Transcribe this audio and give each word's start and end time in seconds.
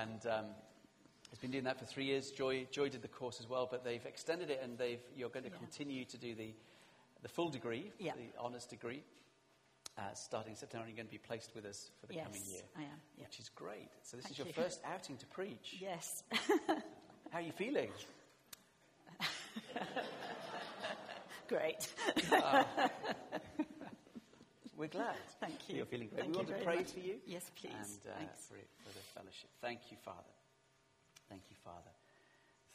And 0.00 0.26
um, 0.26 0.44
it's 1.30 1.40
been 1.40 1.50
doing 1.50 1.64
that 1.64 1.78
for 1.78 1.84
three 1.84 2.04
years. 2.04 2.30
Joy, 2.30 2.66
Joy 2.70 2.88
did 2.88 3.02
the 3.02 3.08
course 3.08 3.40
as 3.40 3.48
well, 3.48 3.68
but 3.70 3.84
they've 3.84 4.04
extended 4.06 4.50
it 4.50 4.60
and 4.62 4.78
they've, 4.78 5.00
you're 5.16 5.28
going 5.28 5.44
to 5.44 5.50
Yeah. 5.50 5.58
continue 5.58 6.04
to 6.06 6.16
do 6.18 6.34
the, 6.34 6.52
the 7.22 7.28
full 7.28 7.50
degree, 7.50 7.92
Yeah. 7.98 8.12
the 8.16 8.38
honours 8.40 8.66
degree. 8.66 9.02
Uh, 9.98 10.02
starting 10.14 10.54
September, 10.54 10.86
you're 10.86 10.96
going 10.96 11.06
to 11.06 11.12
be 11.12 11.18
placed 11.18 11.54
with 11.54 11.66
us 11.66 11.90
for 12.00 12.06
the 12.06 12.14
yes, 12.14 12.26
coming 12.26 12.42
year, 12.46 12.62
I 12.76 12.82
am. 12.82 12.88
Yeah. 13.18 13.24
which 13.24 13.40
is 13.40 13.48
great. 13.50 13.90
So, 14.02 14.16
this 14.16 14.24
Thank 14.24 14.32
is 14.34 14.38
your 14.38 14.46
you. 14.46 14.52
first 14.54 14.80
outing 14.84 15.16
to 15.18 15.26
preach. 15.26 15.76
Yes. 15.80 16.22
How 17.30 17.38
are 17.38 17.42
you 17.42 17.52
feeling? 17.52 17.90
Great. 21.48 21.92
We're 24.80 24.86
glad. 24.86 25.14
Thank 25.40 25.68
you. 25.68 25.76
You're 25.76 25.84
feeling 25.84 26.08
great. 26.08 26.22
Thank 26.22 26.32
we 26.32 26.36
want 26.38 26.48
to 26.48 26.64
pray 26.64 26.76
much. 26.76 26.92
for 26.92 27.00
you. 27.00 27.16
Yes, 27.26 27.50
please. 27.54 27.70
And 27.74 28.12
uh, 28.14 28.16
Thanks. 28.16 28.46
for, 28.46 28.54
for 28.54 28.94
the 28.96 29.04
fellowship. 29.12 29.50
Thank 29.60 29.80
you, 29.90 29.98
Father. 30.02 30.32
Thank 31.28 31.42
you, 31.50 31.56
Father. 31.62 31.92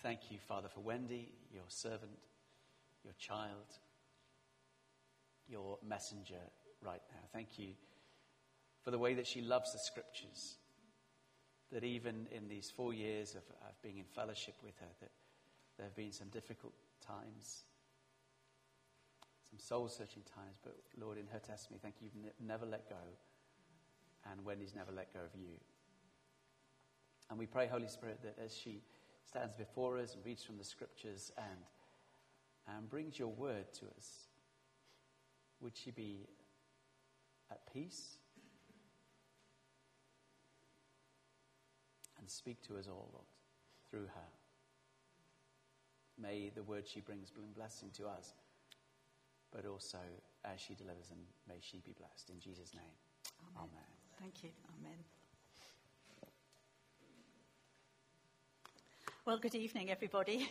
Thank 0.04 0.20
you, 0.30 0.38
Father, 0.48 0.68
for 0.70 0.82
Wendy, 0.82 1.32
your 1.52 1.64
servant, 1.68 2.12
your 3.04 3.14
child, 3.18 3.66
your 5.50 5.80
messenger 5.84 6.46
right 6.86 7.02
now. 7.10 7.22
Thank 7.34 7.58
you 7.58 7.70
for 8.84 8.92
the 8.92 9.00
way 9.00 9.16
that 9.16 9.26
she 9.26 9.42
loves 9.42 9.74
the 9.74 9.80
scriptures. 9.80 10.58
That 11.72 11.84
even 11.84 12.28
in 12.32 12.48
these 12.48 12.70
four 12.70 12.94
years 12.94 13.32
of, 13.32 13.42
of 13.68 13.82
being 13.82 13.98
in 13.98 14.06
fellowship 14.14 14.54
with 14.64 14.78
her, 14.80 14.94
that 15.02 15.10
there 15.78 15.88
have 15.88 15.96
been 15.96 16.12
some 16.12 16.28
difficult 16.28 16.74
times, 17.04 17.64
some 19.50 19.60
soul 19.60 19.88
searching 19.88 20.24
times, 20.24 20.58
but 20.64 20.76
Lord, 21.00 21.18
in 21.18 21.28
her 21.28 21.40
testimony, 21.40 21.80
thank 21.82 21.96
you, 22.02 22.10
you've 22.14 22.24
ne- 22.24 22.48
never 22.48 22.66
let 22.66 22.90
go, 22.90 23.04
and 24.32 24.44
Wendy's 24.44 24.76
never 24.76 24.92
let 24.92 25.14
go 25.14 25.20
of 25.20 25.40
you. 25.40 25.56
And 27.30 27.40
we 27.40 27.46
pray, 27.46 27.68
Holy 27.68 27.88
Spirit, 27.88 28.20
that 28.24 28.38
as 28.44 28.56
she 28.56 28.82
stands 29.24 29.54
before 29.54 29.98
us 29.98 30.16
and 30.16 30.26
reads 30.26 30.44
from 30.44 30.58
the 30.58 30.64
scriptures 30.64 31.32
and, 31.38 32.76
and 32.76 32.90
brings 32.90 33.18
your 33.18 33.30
word 33.30 33.74
to 33.80 33.86
us, 33.98 34.28
would 35.62 35.76
she 35.76 35.92
be 35.92 36.28
at 37.52 37.62
peace 37.74 38.18
and 42.20 42.30
speak 42.30 42.62
to 42.64 42.78
us 42.78 42.88
all, 42.88 43.10
Lord, 43.14 43.26
through 43.90 44.08
her. 44.08 44.30
May 46.20 46.52
the 46.54 46.64
word 46.64 46.88
she 46.88 47.02
brings 47.02 47.30
bring 47.30 47.52
blessing 47.52 47.90
to 47.98 48.08
us, 48.08 48.34
but 49.56 49.66
also 49.66 50.00
as 50.44 50.60
she 50.60 50.76
delivers 50.76 51.08
them, 51.08 51.20
may 51.48 51.56
she 51.62 51.80
be 51.80 51.94
blessed. 51.98 52.30
In 52.30 52.40
Jesus' 52.40 52.74
name, 52.76 52.84
Amen. 53.56 53.70
amen. 53.72 53.90
Thank 54.20 54.44
you. 54.44 54.50
Amen. 54.80 54.98
Well, 59.26 59.38
good 59.38 59.56
evening, 59.56 59.90
everybody. 59.90 60.50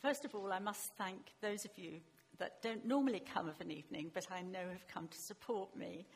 First 0.00 0.24
of 0.24 0.34
all, 0.36 0.52
I 0.52 0.60
must 0.60 0.94
thank 0.96 1.32
those 1.42 1.64
of 1.64 1.72
you 1.76 2.00
that 2.38 2.62
don't 2.62 2.86
normally 2.86 3.20
come 3.34 3.48
of 3.48 3.60
an 3.60 3.72
evening, 3.72 4.12
but 4.14 4.24
I 4.30 4.42
know 4.42 4.70
have 4.70 4.86
come 4.86 5.08
to 5.08 5.18
support 5.18 5.76
me, 5.76 6.06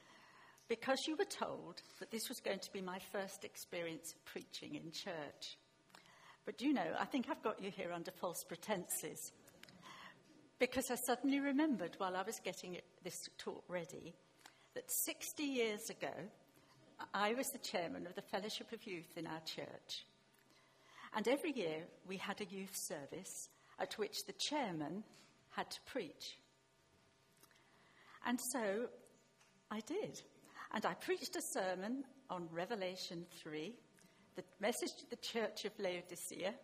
because 0.68 0.98
you 1.08 1.16
were 1.16 1.24
told 1.24 1.82
that 1.98 2.12
this 2.12 2.28
was 2.28 2.38
going 2.38 2.60
to 2.60 2.72
be 2.72 2.80
my 2.80 3.00
first 3.10 3.44
experience 3.44 4.12
of 4.12 4.24
preaching 4.24 4.76
in 4.76 4.92
church. 4.92 5.58
But 6.46 6.56
do 6.56 6.66
you 6.66 6.72
know, 6.72 6.94
I 6.98 7.04
think 7.04 7.26
I've 7.28 7.42
got 7.42 7.60
you 7.60 7.70
here 7.70 7.92
under 7.92 8.12
false 8.12 8.44
pretenses. 8.46 9.32
Because 10.58 10.90
I 10.90 10.96
suddenly 11.06 11.40
remembered 11.40 11.94
while 11.98 12.16
I 12.16 12.22
was 12.22 12.40
getting 12.44 12.78
this 13.02 13.28
talk 13.38 13.64
ready 13.68 14.14
that 14.74 14.90
60 15.04 15.42
years 15.42 15.90
ago, 15.90 16.12
I 17.12 17.34
was 17.34 17.48
the 17.48 17.58
chairman 17.58 18.06
of 18.06 18.14
the 18.14 18.22
Fellowship 18.22 18.72
of 18.72 18.86
Youth 18.86 19.16
in 19.16 19.26
our 19.26 19.40
church. 19.40 20.06
And 21.14 21.26
every 21.28 21.52
year 21.52 21.84
we 22.06 22.16
had 22.16 22.40
a 22.40 22.44
youth 22.44 22.74
service 22.74 23.48
at 23.78 23.98
which 23.98 24.24
the 24.26 24.34
chairman 24.48 25.02
had 25.50 25.70
to 25.70 25.80
preach. 25.86 26.38
And 28.24 28.38
so 28.52 28.86
I 29.70 29.80
did. 29.80 30.22
And 30.72 30.86
I 30.86 30.94
preached 30.94 31.36
a 31.36 31.42
sermon 31.42 32.04
on 32.30 32.48
Revelation 32.50 33.26
3, 33.42 33.74
the 34.36 34.44
message 34.60 34.92
to 35.00 35.10
the 35.10 35.16
church 35.16 35.64
of 35.64 35.72
Laodicea 35.78 36.54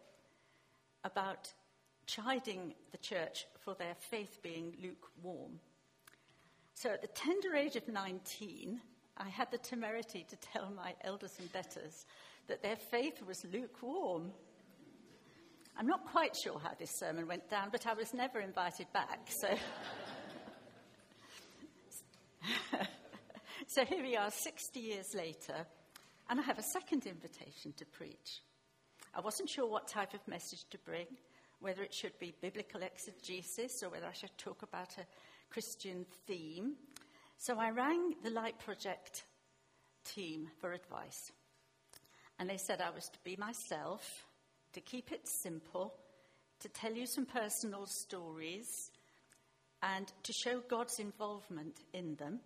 about 1.05 1.53
chiding 2.09 2.75
the 2.91 2.99
church 2.99 3.47
for 3.61 3.75
their 3.75 3.95
faith 4.11 4.41
being 4.43 4.75
lukewarm. 4.83 5.61
So 6.75 6.91
at 6.91 7.03
the 7.03 7.09
tender 7.09 7.55
age 7.55 7.77
of 7.77 7.87
19, 7.87 8.81
I 9.17 9.29
had 9.29 9.51
the 9.51 9.59
temerity 9.59 10.25
to 10.29 10.37
tell 10.37 10.71
my 10.75 10.95
elders 11.03 11.35
and 11.39 11.53
betters 11.53 12.07
that 12.47 12.63
their 12.63 12.77
faith 12.77 13.23
was 13.27 13.45
lukewarm. 13.53 14.33
I'm 15.77 15.87
not 15.87 16.07
quite 16.07 16.35
sure 16.43 16.59
how 16.59 16.73
this 16.79 16.91
sermon 16.99 17.27
went 17.29 17.51
down, 17.51 17.69
but 17.71 17.87
I 17.87 17.95
was 17.95 18.15
never 18.15 18.41
invited 18.41 18.87
back, 18.93 19.29
so. 19.29 19.49
so 23.67 23.85
here 23.85 24.03
we 24.03 24.17
are, 24.17 24.31
60 24.31 24.81
years 24.81 25.07
later, 25.15 25.67
and 26.31 26.41
I 26.41 26.43
have 26.45 26.59
a 26.59 26.65
second 26.73 27.07
invitation 27.07 27.73
to 27.77 27.85
preach. 27.85 28.41
I 29.15 29.21
wasn't 29.21 29.51
sure 29.51 29.69
what 29.69 29.89
type 29.89 30.15
of 30.15 30.27
message 30.27 30.65
to 30.71 30.79
bring, 30.79 31.07
whether 31.61 31.83
it 31.83 31.95
should 31.95 32.19
be 32.19 32.35
biblical 32.41 32.83
exegesis 32.83 33.83
or 33.83 33.91
whether 33.91 34.07
I 34.07 34.13
should 34.13 34.37
talk 34.39 34.63
about 34.63 34.97
a 34.99 35.07
Christian 35.51 36.07
theme. 36.27 36.75
So 37.37 37.59
I 37.59 37.71
rang 37.71 38.15
the 38.23 38.31
Light 38.31 38.59
Project 38.59 39.25
team 40.05 40.49
for 40.61 40.73
advice. 40.73 41.33
And 42.39 42.49
they 42.49 42.57
said 42.57 42.81
I 42.81 42.91
was 42.91 43.09
to 43.09 43.19
be 43.25 43.37
myself, 43.37 44.27
to 44.73 44.81
keep 44.81 45.11
it 45.13 45.27
simple, 45.43 45.95
to 46.61 46.69
tell 46.69 46.93
you 46.93 47.07
some 47.07 47.27
personal 47.27 47.87
stories, 47.87 48.91
and 49.83 50.13
to 50.25 50.33
show 50.33 50.61
God's 50.69 50.99
involvement 50.99 51.81
in 51.93 52.17
them, 52.17 52.41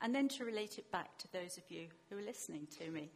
and 0.00 0.14
then 0.14 0.28
to 0.28 0.44
relate 0.44 0.78
it 0.78 0.90
back 0.90 1.18
to 1.18 1.32
those 1.32 1.56
of 1.56 1.64
you 1.68 1.86
who 2.08 2.18
are 2.18 2.22
listening 2.22 2.66
to 2.78 2.90
me. 2.90 3.10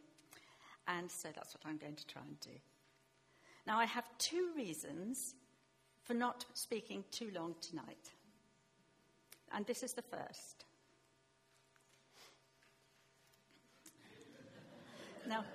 And 0.87 1.09
so 1.09 1.29
that's 1.33 1.53
what 1.53 1.65
I'm 1.65 1.77
going 1.77 1.95
to 1.95 2.07
try 2.07 2.21
and 2.27 2.39
do. 2.41 2.51
Now, 3.65 3.79
I 3.79 3.85
have 3.85 4.05
two 4.17 4.51
reasons 4.55 5.35
for 6.03 6.13
not 6.13 6.45
speaking 6.53 7.03
too 7.11 7.31
long 7.33 7.55
tonight. 7.61 8.11
And 9.53 9.65
this 9.65 9.83
is 9.83 9.93
the 9.93 10.01
first. 10.01 10.65
Now, 15.27 15.45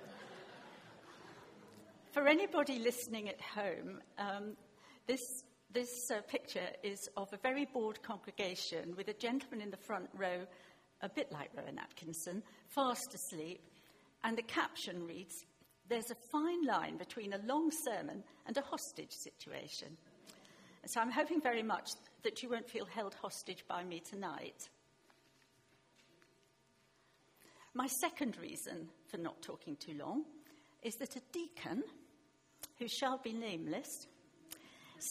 for 2.11 2.27
anybody 2.27 2.79
listening 2.79 3.29
at 3.29 3.39
home, 3.39 4.01
um, 4.17 4.57
this, 5.05 5.21
this 5.71 6.09
uh, 6.11 6.21
picture 6.21 6.69
is 6.81 7.07
of 7.15 7.31
a 7.33 7.37
very 7.37 7.65
bored 7.65 8.01
congregation 8.01 8.95
with 8.97 9.09
a 9.09 9.13
gentleman 9.13 9.61
in 9.61 9.69
the 9.69 9.77
front 9.77 10.09
row, 10.15 10.47
a 11.01 11.09
bit 11.09 11.31
like 11.31 11.51
Rowan 11.55 11.77
Atkinson, 11.77 12.41
fast 12.67 13.13
asleep, 13.13 13.61
and 14.23 14.35
the 14.35 14.41
caption 14.41 15.05
reads, 15.05 15.45
There's 15.89 16.11
a 16.11 16.15
fine 16.31 16.65
line 16.65 16.97
between 16.97 17.33
a 17.33 17.41
long 17.45 17.71
sermon 17.71 18.23
and 18.45 18.55
a 18.55 18.61
hostage 18.61 19.11
situation. 19.11 19.97
So 20.85 21.01
I'm 21.01 21.11
hoping 21.11 21.41
very 21.41 21.63
much 21.63 21.89
that 22.23 22.41
you 22.41 22.49
won't 22.49 22.69
feel 22.69 22.85
held 22.85 23.15
hostage 23.15 23.65
by 23.67 23.83
me 23.83 23.99
tonight. 23.99 24.69
My 27.73 27.87
second 27.87 28.37
reason 28.41 28.87
for 29.07 29.17
not 29.17 29.41
talking 29.41 29.75
too 29.77 29.93
long 29.93 30.25
is 30.83 30.95
that 30.95 31.15
a 31.15 31.21
deacon, 31.31 31.83
who 32.77 32.87
shall 32.87 33.17
be 33.17 33.33
nameless, 33.33 34.07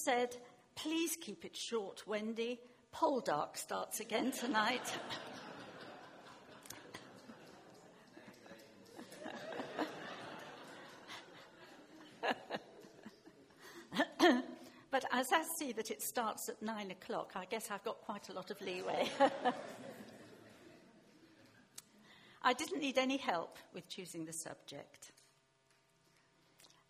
said, 0.04 0.36
Please 0.74 1.16
keep 1.20 1.44
it 1.44 1.56
short, 1.56 2.06
Wendy. 2.06 2.60
Poldark 2.94 3.56
starts 3.56 4.00
again 4.00 4.30
tonight. 4.32 4.80
but 14.90 15.04
as 15.32 15.32
I 15.32 15.42
see 15.42 15.72
that 15.72 15.90
it 15.90 16.02
starts 16.02 16.48
at 16.48 16.62
nine 16.62 16.90
o'clock, 16.90 17.32
I 17.34 17.44
guess 17.44 17.70
I've 17.70 17.84
got 17.84 18.00
quite 18.00 18.28
a 18.28 18.32
lot 18.32 18.50
of 18.50 18.60
leeway. 18.60 19.10
I 22.42 22.52
didn't 22.52 22.80
need 22.80 22.98
any 22.98 23.16
help 23.16 23.56
with 23.74 23.88
choosing 23.88 24.24
the 24.24 24.32
subject. 24.32 25.12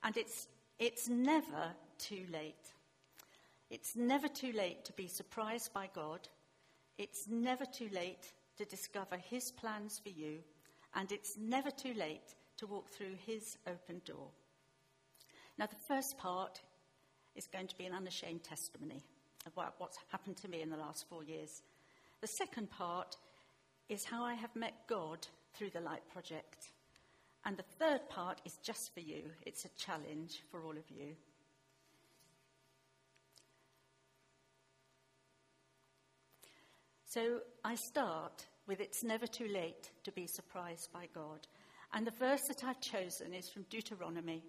And 0.02 0.16
it's, 0.16 0.46
it's 0.78 1.08
never 1.08 1.72
too 1.98 2.26
late. 2.32 2.72
It's 3.70 3.96
never 3.96 4.28
too 4.28 4.52
late 4.52 4.84
to 4.84 4.92
be 4.92 5.08
surprised 5.08 5.72
by 5.72 5.88
God. 5.94 6.28
It's 6.96 7.26
never 7.28 7.64
too 7.64 7.88
late 7.92 8.32
to 8.56 8.64
discover 8.64 9.16
His 9.16 9.50
plans 9.50 9.98
for 10.02 10.10
you. 10.10 10.38
And 10.94 11.10
it's 11.12 11.36
never 11.38 11.70
too 11.70 11.94
late 11.94 12.34
to 12.58 12.66
walk 12.66 12.88
through 12.90 13.16
His 13.26 13.58
open 13.66 14.00
door. 14.04 14.28
Now, 15.58 15.66
the 15.66 15.76
first 15.88 16.18
part 16.18 16.60
is 17.38 17.46
going 17.46 17.68
to 17.68 17.78
be 17.78 17.86
an 17.86 17.94
unashamed 17.94 18.42
testimony 18.42 19.02
of 19.46 19.56
what, 19.56 19.74
what's 19.78 19.96
happened 20.10 20.36
to 20.38 20.48
me 20.48 20.60
in 20.60 20.68
the 20.68 20.76
last 20.76 21.06
four 21.08 21.24
years. 21.24 21.62
The 22.20 22.26
second 22.26 22.70
part 22.70 23.16
is 23.88 24.04
how 24.04 24.24
I 24.24 24.34
have 24.34 24.54
met 24.54 24.74
God 24.88 25.26
through 25.54 25.70
the 25.70 25.80
Light 25.80 26.02
Project. 26.12 26.66
And 27.44 27.56
the 27.56 27.64
third 27.78 28.00
part 28.10 28.40
is 28.44 28.58
just 28.62 28.92
for 28.92 29.00
you. 29.00 29.22
It's 29.46 29.64
a 29.64 29.70
challenge 29.78 30.42
for 30.50 30.62
all 30.62 30.72
of 30.72 30.90
you. 30.90 31.14
So 37.06 37.38
I 37.64 37.74
start 37.76 38.44
with 38.66 38.80
It's 38.80 39.02
Never 39.02 39.26
Too 39.26 39.48
Late 39.48 39.90
to 40.04 40.12
Be 40.12 40.26
Surprised 40.26 40.92
by 40.92 41.08
God. 41.14 41.46
And 41.94 42.06
the 42.06 42.12
verse 42.18 42.42
that 42.48 42.64
I've 42.64 42.80
chosen 42.82 43.32
is 43.32 43.48
from 43.48 43.64
Deuteronomy. 43.70 44.42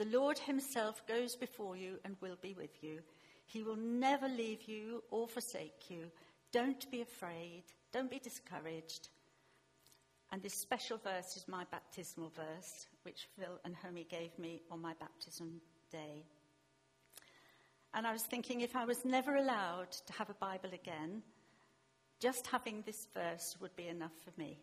The 0.00 0.18
Lord 0.18 0.38
Himself 0.38 1.06
goes 1.06 1.36
before 1.36 1.76
you 1.76 1.98
and 2.06 2.16
will 2.22 2.38
be 2.40 2.54
with 2.54 2.82
you. 2.82 3.00
He 3.44 3.62
will 3.62 3.76
never 3.76 4.28
leave 4.28 4.62
you 4.62 5.04
or 5.10 5.28
forsake 5.28 5.90
you. 5.90 6.06
Don't 6.52 6.90
be 6.90 7.02
afraid. 7.02 7.64
Don't 7.92 8.10
be 8.10 8.18
discouraged. 8.18 9.10
And 10.32 10.40
this 10.40 10.54
special 10.54 10.96
verse 10.96 11.36
is 11.36 11.46
my 11.46 11.64
baptismal 11.70 12.30
verse, 12.30 12.86
which 13.02 13.28
Phil 13.38 13.60
and 13.62 13.76
Homie 13.76 14.08
gave 14.08 14.38
me 14.38 14.62
on 14.70 14.80
my 14.80 14.94
baptism 14.98 15.60
day. 15.92 16.24
And 17.92 18.06
I 18.06 18.12
was 18.12 18.22
thinking 18.22 18.62
if 18.62 18.76
I 18.76 18.86
was 18.86 19.04
never 19.04 19.36
allowed 19.36 19.92
to 20.06 20.14
have 20.14 20.30
a 20.30 20.34
Bible 20.34 20.70
again, 20.72 21.22
just 22.20 22.46
having 22.46 22.84
this 22.86 23.06
verse 23.12 23.54
would 23.60 23.76
be 23.76 23.88
enough 23.88 24.16
for 24.24 24.32
me. 24.40 24.60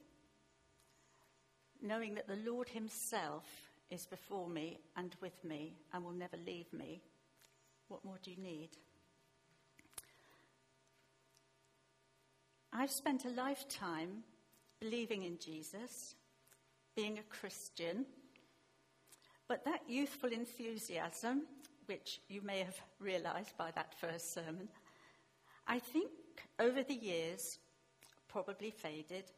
Knowing 1.79 2.15
that 2.15 2.27
the 2.27 2.51
Lord 2.51 2.69
Himself 2.69 3.66
is 3.89 4.05
before 4.05 4.49
me 4.49 4.79
and 4.95 5.15
with 5.21 5.43
me 5.43 5.75
and 5.93 6.03
will 6.03 6.11
never 6.11 6.37
leave 6.45 6.71
me, 6.73 7.01
what 7.87 8.03
more 8.03 8.19
do 8.21 8.31
you 8.31 8.37
need? 8.37 8.69
I've 12.73 12.91
spent 12.91 13.25
a 13.25 13.29
lifetime 13.29 14.23
believing 14.79 15.23
in 15.23 15.39
Jesus, 15.39 16.15
being 16.95 17.17
a 17.17 17.23
Christian, 17.23 18.05
but 19.47 19.63
that 19.65 19.81
youthful 19.87 20.31
enthusiasm, 20.31 21.43
which 21.85 22.19
you 22.27 22.41
may 22.41 22.59
have 22.59 22.79
realized 22.99 23.57
by 23.57 23.71
that 23.71 23.93
first 23.99 24.33
sermon, 24.33 24.67
I 25.67 25.79
think 25.79 26.11
over 26.59 26.83
the 26.83 26.93
years 26.93 27.57
probably 28.27 28.71
faded, 28.71 29.31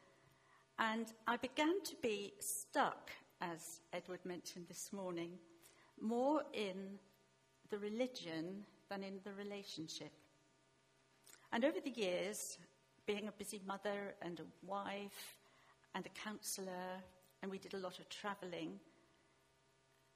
and 0.79 1.05
I 1.27 1.37
began 1.37 1.81
to 1.83 1.95
be 2.01 2.33
stuck, 2.39 3.11
as 3.41 3.81
Edward 3.93 4.19
mentioned 4.25 4.65
this 4.67 4.91
morning, 4.91 5.31
more 6.01 6.43
in 6.53 6.97
the 7.69 7.77
religion 7.77 8.63
than 8.89 9.03
in 9.03 9.19
the 9.23 9.33
relationship. 9.33 10.11
And 11.51 11.63
over 11.63 11.79
the 11.79 11.91
years, 11.91 12.57
being 13.05 13.27
a 13.27 13.31
busy 13.31 13.61
mother 13.65 14.15
and 14.21 14.39
a 14.39 14.65
wife 14.65 15.37
and 15.95 16.05
a 16.05 16.09
counselor, 16.09 17.01
and 17.41 17.51
we 17.51 17.57
did 17.57 17.73
a 17.73 17.79
lot 17.79 17.99
of 17.99 18.09
traveling, 18.09 18.79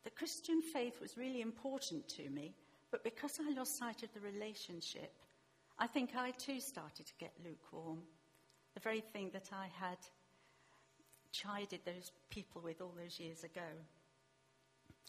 the 0.03 0.09
Christian 0.09 0.61
faith 0.61 0.99
was 0.99 1.17
really 1.17 1.41
important 1.41 2.07
to 2.09 2.29
me, 2.29 2.53
but 2.91 3.03
because 3.03 3.39
I 3.39 3.53
lost 3.53 3.77
sight 3.77 4.03
of 4.03 4.13
the 4.13 4.19
relationship, 4.19 5.13
I 5.79 5.87
think 5.87 6.11
I 6.15 6.31
too 6.31 6.59
started 6.59 7.07
to 7.07 7.13
get 7.19 7.31
lukewarm. 7.43 7.99
The 8.73 8.81
very 8.81 9.01
thing 9.01 9.31
that 9.33 9.49
I 9.53 9.69
had 9.79 9.97
chided 11.33 11.81
those 11.83 12.11
people 12.29 12.61
with 12.61 12.79
all 12.79 12.93
those 12.97 13.19
years 13.19 13.43
ago. 13.43 13.61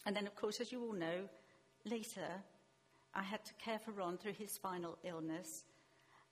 And 0.05 0.13
then, 0.15 0.27
of 0.27 0.35
course, 0.35 0.59
as 0.59 0.71
you 0.71 0.83
all 0.83 0.93
know, 0.93 1.29
later 1.85 2.27
I 3.13 3.23
had 3.23 3.45
to 3.45 3.53
care 3.53 3.79
for 3.79 3.91
Ron 3.91 4.17
through 4.17 4.33
his 4.33 4.57
final 4.57 4.97
illness 5.03 5.63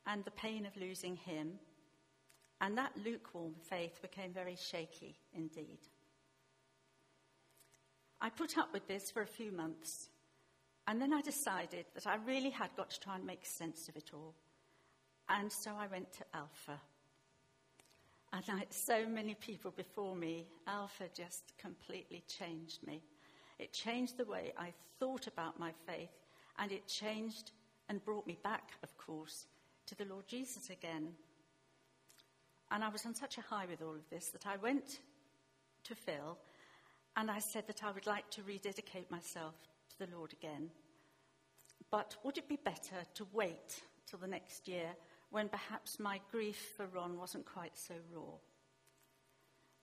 and 0.06 0.26
the 0.26 0.32
pain 0.32 0.66
of 0.66 0.76
losing 0.76 1.16
him. 1.16 1.54
And 2.60 2.78
that 2.78 2.92
lukewarm 3.06 3.54
faith 3.70 4.02
became 4.02 4.34
very 4.34 4.58
shaky 4.58 5.16
indeed. 5.34 5.80
I 8.20 8.30
put 8.30 8.58
up 8.58 8.74
with 8.74 8.88
this 8.88 9.12
for 9.12 9.22
a 9.22 9.28
few 9.28 9.52
months 9.52 10.10
and 10.88 11.02
then 11.02 11.14
I 11.14 11.22
decided 11.22 11.86
that 11.94 12.08
I 12.08 12.16
really 12.26 12.50
had 12.50 12.76
got 12.76 12.90
to 12.92 13.00
try 13.00 13.16
and 13.16 13.26
make 13.26 13.46
sense 13.46 13.88
of 13.88 13.96
it 13.96 14.12
all. 14.14 14.34
And 15.30 15.52
so 15.52 15.72
I 15.78 15.88
went 15.88 16.12
to 16.14 16.26
Alpha. 16.34 16.80
And 18.34 18.44
like 18.48 18.74
so 18.74 19.06
many 19.08 19.36
people 19.36 19.72
before 19.72 20.16
me, 20.16 20.48
Alpha 20.68 21.06
just 21.16 21.54
completely 21.60 22.24
changed 22.28 22.86
me. 22.86 23.04
It 23.60 23.72
changed 23.72 24.18
the 24.18 24.26
way 24.26 24.54
I 24.58 24.74
thought 25.00 25.28
about 25.28 25.60
my 25.60 25.72
faith, 25.86 26.10
and 26.58 26.72
it 26.72 26.88
changed 26.88 27.52
and 27.90 28.04
brought 28.04 28.26
me 28.26 28.40
back, 28.44 28.72
of 28.82 28.98
course, 28.98 29.46
to 29.86 29.96
the 29.96 30.06
Lord 30.06 30.28
Jesus 30.28 30.72
again. 30.72 31.10
And 32.72 32.84
I 32.84 32.90
was 32.90 33.06
on 33.06 33.14
such 33.14 33.38
a 33.38 33.42
high 33.42 33.68
with 33.70 33.84
all 33.84 33.94
of 33.94 34.10
this 34.10 34.30
that 34.30 34.48
I 34.48 34.58
went 34.58 35.00
to 35.84 35.96
Phil 35.96 36.38
and 37.16 37.30
I 37.30 37.40
said 37.40 37.68
that 37.68 37.84
I 37.84 37.92
would 37.92 38.08
like 38.08 38.30
to 38.32 38.44
rededicate 38.44 39.12
myself 39.12 39.54
to 39.92 40.06
the 40.06 40.16
Lord 40.16 40.34
again. 40.34 40.70
But 41.92 42.16
would 42.24 42.38
it 42.38 42.50
be 42.50 42.56
better 42.56 43.04
to 43.16 43.28
wait 43.32 43.84
till 44.08 44.18
the 44.18 44.28
next 44.28 44.68
year 44.68 44.96
when 45.34 45.50
perhaps 45.50 46.00
my 46.00 46.20
grief 46.32 46.64
for 46.78 46.86
Ron 46.86 47.18
wasn't 47.18 47.44
quite 47.44 47.76
so 47.76 47.96
raw? 48.14 48.36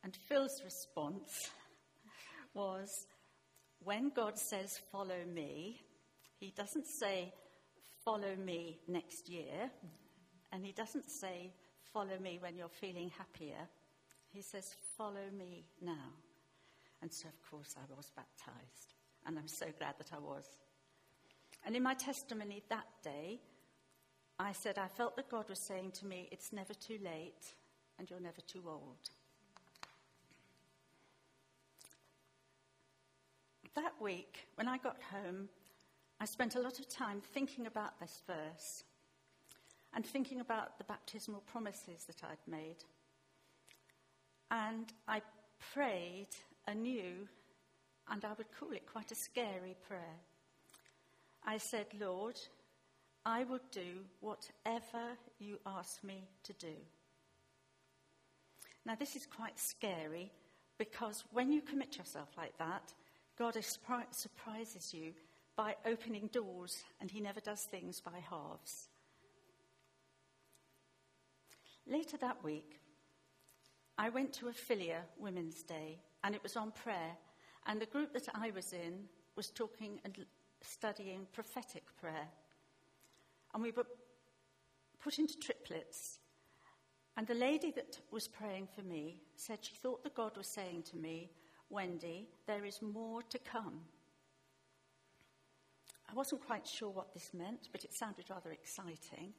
And 0.05 0.17
Phil's 0.29 0.63
response 0.65 1.51
was 2.55 2.89
when 3.83 4.13
God 4.15 4.39
says, 4.39 4.79
Follow 4.93 5.25
me, 5.27 5.81
he 6.39 6.53
doesn't 6.57 6.87
say, 6.87 7.35
Follow 8.05 8.37
me 8.37 8.79
next 8.87 9.29
year. 9.29 9.73
And 10.53 10.65
he 10.65 10.71
doesn't 10.71 11.11
say, 11.11 11.53
Follow 11.93 12.17
me 12.23 12.39
when 12.41 12.57
you're 12.57 12.69
feeling 12.69 13.11
happier. 13.19 13.69
He 14.33 14.43
says, 14.43 14.73
Follow 14.97 15.27
me 15.37 15.65
now. 15.83 16.15
And 17.03 17.13
so, 17.13 17.27
of 17.27 17.51
course, 17.51 17.75
I 17.77 17.93
was 17.97 18.13
baptized 18.15 18.95
and 19.27 19.37
I'm 19.37 19.49
so 19.49 19.67
glad 19.81 19.95
that 19.99 20.13
I 20.15 20.21
was. 20.21 20.45
And 21.67 21.75
in 21.75 21.83
my 21.83 21.95
testimony 21.95 22.63
that 22.69 22.87
day, 23.03 23.41
I 24.41 24.53
said, 24.53 24.79
I 24.79 24.89
felt 24.89 25.17
that 25.17 25.31
God 25.31 25.51
was 25.51 25.59
saying 25.59 25.93
to 25.93 26.07
me, 26.07 26.27
It's 26.33 26.51
never 26.51 26.73
too 26.73 26.99
late, 27.05 27.55
and 27.99 28.09
you're 28.09 28.21
never 28.21 28.41
too 28.41 28.63
old. 28.67 29.11
That 33.75 33.93
week, 34.01 34.49
when 34.55 34.67
I 34.67 34.79
got 34.79 34.97
home, 35.13 35.51
I 36.21 36.25
spent 36.25 36.55
a 36.55 36.61
lot 36.61 36.79
of 36.79 36.89
time 36.89 37.21
thinking 37.21 37.67
about 37.67 38.01
this 38.01 38.23
verse 38.27 38.85
and 39.95 40.07
thinking 40.07 40.41
about 40.41 40.79
the 40.79 40.85
baptismal 40.85 41.43
promises 41.47 42.05
that 42.07 42.23
I'd 42.25 42.51
made. 42.51 42.85
And 44.51 44.91
I 45.07 45.21
prayed 45.75 46.29
anew 46.67 47.29
and 48.11 48.25
I 48.25 48.33
would 48.39 48.51
call 48.59 48.73
it 48.73 48.91
quite 48.91 49.13
a 49.13 49.15
scary 49.15 49.77
prayer. 49.87 50.19
I 51.45 51.59
said, 51.59 51.87
Lord, 52.01 52.41
I 53.25 53.45
will 53.45 53.61
do 53.71 54.05
whatever 54.21 55.17
you 55.39 55.59
ask 55.67 56.03
me 56.03 56.29
to 56.45 56.53
do. 56.55 56.75
Now, 58.87 58.95
this 58.95 59.15
is 59.15 59.27
quite 59.27 59.59
scary 59.59 60.33
because 60.79 61.25
when 61.33 61.53
you 61.53 61.61
commit 61.61 61.99
yourself 61.99 62.31
like 62.37 62.57
that, 62.59 62.95
God 63.39 63.57
surprises 63.63 64.95
you 64.95 65.13
by 65.57 65.77
opening 65.85 66.29
doors 66.33 66.83
and 67.01 67.11
he 67.11 67.21
never 67.21 67.41
does 67.41 67.65
things 67.65 68.01
by 68.01 68.19
halves. 68.31 68.89
Later 71.87 72.17
that 72.19 72.43
week, 72.43 72.81
I 73.99 74.09
went 74.09 74.33
to 74.35 74.49
Ophelia 74.49 75.03
Women's 75.19 75.63
Day 75.63 75.99
and 76.25 76.35
it 76.35 76.43
was 76.43 76.57
on 76.57 76.71
prayer 76.71 77.17
and 77.67 77.81
the 77.81 77.87
group 77.87 78.15
that 78.15 78.29
I 78.35 78.51
was 78.51 78.73
in 78.73 79.05
was 79.37 79.51
talking 79.51 80.01
and 80.05 80.25
studying 80.63 81.27
prophetic 81.33 81.85
prayer. 82.01 82.29
And 83.55 83.63
we 83.63 83.71
were 83.73 83.87
put 85.03 85.19
into 85.19 85.39
triplets. 85.39 86.19
And 87.17 87.27
the 87.27 87.35
lady 87.35 87.73
that 87.73 87.99
was 88.11 88.29
praying 88.29 88.69
for 88.75 88.83
me 88.83 89.21
said 89.37 89.59
she 89.63 89.75
thought 89.75 90.03
that 90.05 90.15
God 90.15 90.37
was 90.37 90.47
saying 90.47 90.85
to 90.91 90.97
me, 90.97 91.31
Wendy, 91.69 92.29
there 92.47 92.65
is 92.65 92.81
more 92.83 93.23
to 93.23 93.39
come. 93.39 93.81
I 96.09 96.15
wasn't 96.15 96.45
quite 96.47 96.67
sure 96.67 96.91
what 96.91 97.15
this 97.15 97.33
meant, 97.33 97.69
but 97.71 97.85
it 97.85 97.95
sounded 97.95 98.31
rather 98.31 98.51
exciting. 98.51 99.33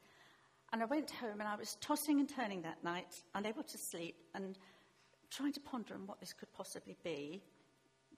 And 0.71 0.81
I 0.81 0.85
went 0.85 1.11
home 1.11 1.41
and 1.41 1.49
I 1.49 1.55
was 1.57 1.75
tossing 1.81 2.19
and 2.19 2.29
turning 2.29 2.61
that 2.61 2.81
night, 2.83 3.23
unable 3.35 3.63
to 3.63 3.77
sleep, 3.77 4.15
and 4.33 4.57
trying 5.29 5.51
to 5.53 5.59
ponder 5.59 5.95
on 5.95 6.07
what 6.07 6.21
this 6.21 6.33
could 6.33 6.51
possibly 6.53 6.95
be 7.03 7.43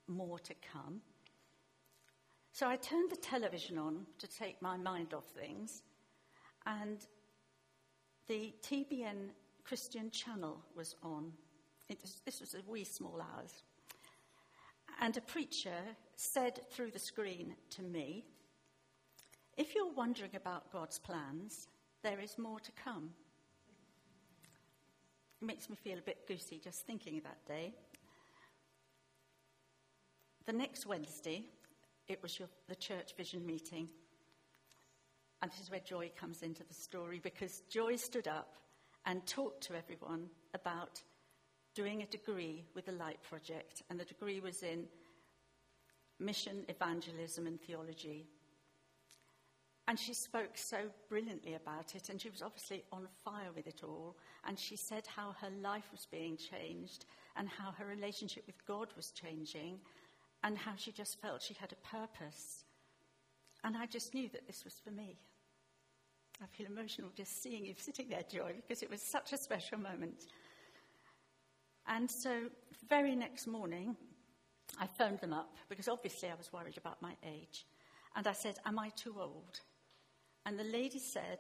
more 0.07 0.38
to 0.39 0.53
come. 0.71 1.01
So 2.53 2.67
I 2.67 2.75
turned 2.75 3.10
the 3.10 3.15
television 3.15 3.79
on 3.79 4.05
to 4.19 4.27
take 4.27 4.62
my 4.62 4.77
mind 4.77 5.15
off 5.15 5.25
things, 5.25 5.81
and 6.67 7.03
the 8.27 8.53
TBN 8.62 9.31
Christian 9.63 10.12
channel 10.12 10.60
was 10.75 10.95
on. 11.01 11.31
Was, 12.00 12.22
this 12.25 12.39
was 12.39 12.53
a 12.53 12.60
wee 12.69 12.83
small 12.83 13.19
hours. 13.19 13.63
And 15.01 15.17
a 15.17 15.22
preacher 15.22 15.79
said 16.15 16.60
through 16.72 16.91
the 16.91 17.00
screen 17.00 17.55
to 17.72 17.81
me, 17.81 18.24
If 19.57 19.74
you're 19.74 19.91
wondering 19.91 20.36
about 20.36 20.72
God's 20.72 21.00
plans, 21.00 21.69
there 22.03 22.19
is 22.19 22.38
more 22.38 22.60
to 22.60 22.72
come. 22.74 23.10
It 25.41 25.45
makes 25.45 25.72
me 25.72 25.75
feel 25.75 25.98
a 25.98 26.01
bit 26.01 26.27
goosey 26.27 26.62
just 26.63 26.86
thinking 26.86 27.19
that 27.24 27.43
day. 27.48 27.74
the 30.45 30.53
next 30.53 30.86
Wednesday, 30.86 31.45
it 32.07 32.22
was 32.22 32.38
your, 32.39 32.50
the 32.67 32.75
church 32.75 33.15
vision 33.15 33.45
meeting. 33.45 33.88
And 35.41 35.51
this 35.51 35.60
is 35.60 35.72
where 35.72 35.79
Joy 35.79 36.12
comes 36.19 36.41
into 36.41 36.63
the 36.63 36.74
story 36.74 37.19
because 37.22 37.62
Joy 37.69 37.95
stood 37.95 38.27
up 38.27 38.55
and 39.05 39.25
talked 39.25 39.62
to 39.63 39.75
everyone 39.75 40.29
about 40.53 41.01
doing 41.75 42.01
a 42.01 42.05
degree 42.05 42.63
with 42.75 42.86
the 42.86 42.91
Light 42.93 43.22
Project. 43.24 43.83
And 43.89 44.00
the 44.00 44.05
degree 44.05 44.39
was 44.39 44.63
in 44.63 44.86
mission, 46.19 46.63
evangelism, 46.69 47.48
and 47.48 47.60
theology. 47.60 48.25
And 49.88 50.00
she 50.00 50.13
spoke 50.13 50.55
so 50.55 50.77
brilliantly 51.10 51.55
about 51.55 51.93
it, 51.93 52.10
and 52.10 52.22
she 52.22 52.29
was 52.29 52.41
obviously 52.41 52.86
on 52.93 53.05
fire 53.25 53.51
with 53.53 53.67
it 53.67 53.81
all. 53.83 54.15
And 54.48 54.57
she 54.57 54.77
said 54.77 55.05
how 55.07 55.36
her 55.41 55.50
life 55.62 55.89
was 55.91 56.07
being 56.10 56.38
changed, 56.38 57.05
and 57.36 57.50
how 57.50 57.72
her 57.72 57.86
relationship 57.86 58.43
with 58.48 58.65
God 58.65 58.88
was 58.95 59.12
changing, 59.12 59.79
and 60.43 60.57
how 60.57 60.73
she 60.75 60.91
just 60.91 61.21
felt 61.21 61.41
she 61.41 61.55
had 61.55 61.71
a 61.71 61.88
purpose. 61.88 62.65
And 63.63 63.77
I 63.77 63.85
just 63.85 64.13
knew 64.13 64.29
that 64.29 64.45
this 64.45 64.63
was 64.63 64.75
for 64.83 64.91
me. 64.91 65.17
I 66.41 66.45
feel 66.47 66.67
emotional 66.67 67.12
just 67.15 67.41
seeing 67.41 67.65
you 67.65 67.73
sitting 67.77 68.09
there, 68.09 68.23
Joy, 68.29 68.53
because 68.55 68.83
it 68.83 68.89
was 68.89 69.01
such 69.01 69.31
a 69.31 69.38
special 69.38 69.77
moment. 69.77 70.25
And 71.88 72.09
so, 72.09 72.50
very 72.89 73.15
next 73.15 73.47
morning, 73.47 73.95
I 74.79 74.88
phoned 74.88 75.19
them 75.19 75.33
up 75.33 75.55
because 75.69 75.88
obviously 75.88 76.29
I 76.29 76.35
was 76.35 76.51
worried 76.51 76.77
about 76.77 77.01
my 77.01 77.15
age. 77.25 77.65
And 78.15 78.27
I 78.27 78.33
said, 78.33 78.55
Am 78.65 78.79
I 78.79 78.89
too 78.89 79.15
old? 79.19 79.62
And 80.45 80.59
the 80.59 80.63
lady 80.63 81.00
said, 81.00 81.39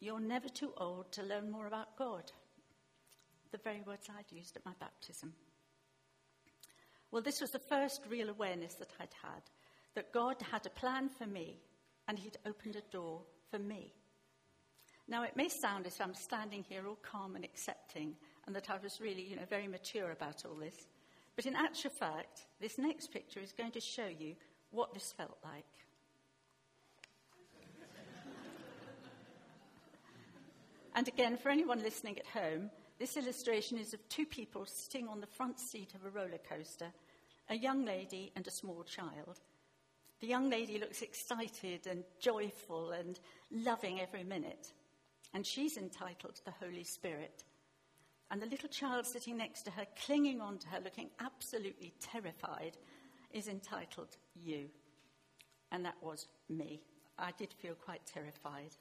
You're 0.00 0.20
never 0.20 0.48
too 0.48 0.72
old 0.76 1.12
to 1.12 1.22
learn 1.22 1.50
more 1.50 1.66
about 1.66 1.96
God. 1.96 2.32
The 3.50 3.58
very 3.58 3.82
words 3.86 4.08
I'd 4.10 4.30
used 4.34 4.56
at 4.56 4.64
my 4.64 4.72
baptism. 4.78 5.32
Well, 7.10 7.22
this 7.22 7.40
was 7.40 7.50
the 7.50 7.58
first 7.58 8.02
real 8.08 8.28
awareness 8.28 8.74
that 8.74 8.92
I'd 9.00 9.14
had 9.22 9.42
that 9.94 10.12
God 10.12 10.36
had 10.52 10.66
a 10.66 10.70
plan 10.70 11.08
for 11.08 11.26
me 11.26 11.60
and 12.06 12.18
He'd 12.18 12.38
opened 12.46 12.76
a 12.76 12.92
door 12.92 13.22
for 13.50 13.58
me. 13.58 13.94
Now, 15.08 15.22
it 15.22 15.36
may 15.36 15.48
sound 15.48 15.86
as 15.86 15.94
if 15.94 16.00
I'm 16.02 16.14
standing 16.14 16.64
here 16.68 16.86
all 16.86 16.98
calm 17.02 17.34
and 17.34 17.44
accepting 17.44 18.14
and 18.46 18.54
that 18.54 18.68
I 18.68 18.76
was 18.82 19.00
really, 19.00 19.22
you 19.22 19.36
know, 19.36 19.46
very 19.48 19.66
mature 19.66 20.10
about 20.10 20.44
all 20.44 20.54
this. 20.54 20.86
But 21.34 21.46
in 21.46 21.56
actual 21.56 21.90
fact, 21.90 22.46
this 22.60 22.78
next 22.78 23.12
picture 23.12 23.40
is 23.40 23.52
going 23.52 23.72
to 23.72 23.80
show 23.80 24.06
you 24.06 24.34
what 24.70 24.92
this 24.92 25.12
felt 25.16 25.38
like. 25.42 25.64
And 30.94 31.06
again, 31.06 31.36
for 31.36 31.48
anyone 31.50 31.80
listening 31.80 32.18
at 32.18 32.26
home, 32.26 32.70
this 32.98 33.16
illustration 33.16 33.78
is 33.78 33.94
of 33.94 34.08
two 34.08 34.26
people 34.26 34.66
sitting 34.66 35.08
on 35.08 35.20
the 35.20 35.26
front 35.26 35.58
seat 35.58 35.94
of 35.94 36.04
a 36.04 36.10
roller 36.10 36.40
coaster 36.48 36.92
a 37.50 37.56
young 37.56 37.84
lady 37.84 38.30
and 38.36 38.46
a 38.46 38.50
small 38.50 38.84
child. 38.84 39.40
The 40.20 40.26
young 40.26 40.50
lady 40.50 40.78
looks 40.78 41.02
excited 41.02 41.86
and 41.86 42.04
joyful 42.20 42.90
and 42.90 43.18
loving 43.50 44.00
every 44.00 44.24
minute, 44.24 44.72
and 45.32 45.46
she's 45.46 45.76
entitled 45.76 46.34
to 46.34 46.44
the 46.44 46.54
Holy 46.60 46.84
Spirit. 46.84 47.44
And 48.30 48.42
the 48.42 48.46
little 48.46 48.68
child 48.68 49.06
sitting 49.06 49.38
next 49.38 49.62
to 49.62 49.70
her, 49.70 49.86
clinging 50.04 50.40
on 50.40 50.58
to 50.58 50.68
her, 50.68 50.80
looking 50.84 51.08
absolutely 51.20 51.94
terrified, 52.00 52.76
is 53.30 53.48
entitled 53.48 54.16
You. 54.34 54.68
And 55.72 55.84
that 55.84 55.96
was 56.02 56.26
me. 56.50 56.82
I 57.18 57.32
did 57.38 57.54
feel 57.54 57.74
quite 57.74 58.04
terrified. 58.04 58.76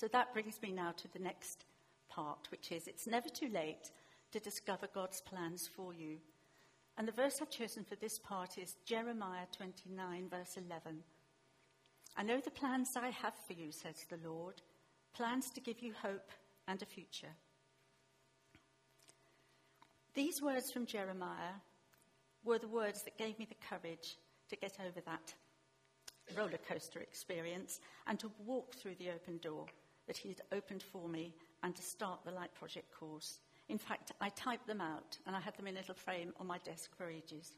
So 0.00 0.08
that 0.12 0.32
brings 0.32 0.62
me 0.62 0.72
now 0.72 0.92
to 0.92 1.12
the 1.12 1.18
next 1.18 1.66
part, 2.08 2.48
which 2.50 2.72
is 2.72 2.88
it's 2.88 3.06
never 3.06 3.28
too 3.28 3.50
late 3.50 3.90
to 4.32 4.40
discover 4.40 4.88
God's 4.94 5.20
plans 5.20 5.68
for 5.68 5.92
you. 5.92 6.16
And 6.96 7.06
the 7.06 7.12
verse 7.12 7.40
I've 7.42 7.50
chosen 7.50 7.84
for 7.84 7.96
this 7.96 8.18
part 8.18 8.56
is 8.56 8.76
Jeremiah 8.86 9.44
29, 9.54 10.30
verse 10.30 10.56
11. 10.56 11.00
I 12.16 12.22
know 12.22 12.40
the 12.40 12.50
plans 12.50 12.96
I 12.96 13.10
have 13.10 13.34
for 13.46 13.52
you, 13.52 13.72
says 13.72 14.06
the 14.08 14.26
Lord, 14.26 14.62
plans 15.12 15.50
to 15.50 15.60
give 15.60 15.82
you 15.82 15.92
hope 16.02 16.30
and 16.66 16.80
a 16.80 16.86
future. 16.86 17.34
These 20.14 20.40
words 20.40 20.70
from 20.70 20.86
Jeremiah 20.86 21.60
were 22.42 22.58
the 22.58 22.68
words 22.68 23.02
that 23.02 23.18
gave 23.18 23.38
me 23.38 23.46
the 23.46 23.68
courage 23.68 24.16
to 24.48 24.56
get 24.56 24.78
over 24.80 25.02
that 25.02 25.34
roller 26.34 26.58
coaster 26.66 27.00
experience 27.00 27.80
and 28.06 28.18
to 28.18 28.30
walk 28.46 28.76
through 28.76 28.94
the 28.94 29.10
open 29.10 29.36
door 29.42 29.66
that 30.10 30.16
he'd 30.16 30.40
opened 30.50 30.82
for 30.82 31.08
me 31.08 31.32
and 31.62 31.76
to 31.76 31.82
start 31.82 32.18
the 32.24 32.32
Light 32.32 32.52
Project 32.52 32.92
course. 32.92 33.38
In 33.68 33.78
fact, 33.78 34.10
I 34.20 34.28
typed 34.30 34.66
them 34.66 34.80
out 34.80 35.16
and 35.24 35.36
I 35.36 35.40
had 35.40 35.56
them 35.56 35.68
in 35.68 35.76
a 35.76 35.78
little 35.78 35.94
frame 35.94 36.32
on 36.40 36.48
my 36.48 36.58
desk 36.58 36.90
for 36.96 37.08
ages. 37.08 37.52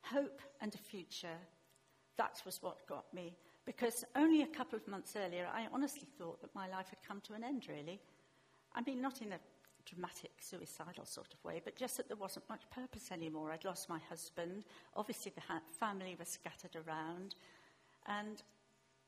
Hope 0.00 0.40
and 0.62 0.74
a 0.74 0.78
future, 0.78 1.36
that 2.16 2.40
was 2.46 2.62
what 2.62 2.86
got 2.86 3.04
me. 3.12 3.36
Because 3.66 4.02
only 4.16 4.44
a 4.44 4.46
couple 4.46 4.78
of 4.78 4.88
months 4.88 5.14
earlier, 5.14 5.46
I 5.52 5.66
honestly 5.74 6.08
thought 6.16 6.40
that 6.40 6.54
my 6.54 6.68
life 6.68 6.88
had 6.88 7.06
come 7.06 7.20
to 7.26 7.34
an 7.34 7.44
end, 7.44 7.66
really. 7.68 8.00
I 8.74 8.80
mean, 8.80 9.02
not 9.02 9.20
in 9.20 9.32
a 9.32 9.38
dramatic, 9.84 10.30
suicidal 10.40 11.04
sort 11.04 11.34
of 11.34 11.44
way, 11.44 11.60
but 11.62 11.76
just 11.76 11.98
that 11.98 12.08
there 12.08 12.16
wasn't 12.16 12.48
much 12.48 12.62
purpose 12.70 13.12
anymore. 13.12 13.52
I'd 13.52 13.66
lost 13.66 13.90
my 13.90 14.00
husband. 14.08 14.64
Obviously, 14.96 15.32
the 15.34 15.42
ha- 15.42 15.60
family 15.78 16.16
was 16.18 16.28
scattered 16.28 16.76
around. 16.76 17.34
And 18.06 18.42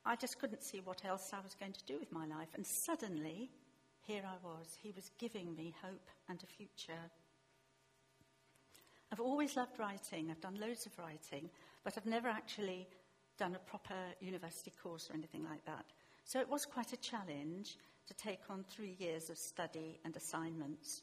I 0.09 0.17
just 0.17 0.38
couldn't 0.41 0.62
see 0.62 0.81
what 0.81 1.05
else 1.05 1.33
I 1.35 1.41
was 1.45 1.55
going 1.55 1.75
to 1.75 1.85
do 1.85 1.99
with 1.99 2.11
my 2.11 2.25
life. 2.25 2.49
And 2.55 2.67
suddenly, 2.67 3.50
here 4.00 4.23
I 4.25 4.37
was. 4.43 4.75
He 4.83 4.91
was 4.97 5.11
giving 5.19 5.55
me 5.55 5.75
hope 5.83 6.09
and 6.31 6.43
a 6.43 6.47
future. 6.47 7.11
I've 9.12 9.21
always 9.21 9.55
loved 9.55 9.79
writing. 9.79 10.31
I've 10.31 10.41
done 10.41 10.59
loads 10.59 10.87
of 10.87 10.99
writing, 10.99 11.50
but 11.85 11.99
I've 11.99 12.07
never 12.07 12.29
actually 12.29 12.88
done 13.38 13.55
a 13.55 13.59
proper 13.59 13.95
university 14.21 14.73
course 14.83 15.11
or 15.11 15.15
anything 15.15 15.45
like 15.45 15.62
that. 15.67 15.85
So 16.25 16.41
it 16.41 16.49
was 16.49 16.65
quite 16.65 16.95
a 16.95 16.97
challenge 16.97 17.77
to 18.07 18.15
take 18.15 18.41
on 18.49 18.65
three 18.65 18.97
years 18.99 19.29
of 19.29 19.37
study 19.37 20.00
and 20.07 20.17
assignments. 20.17 21.03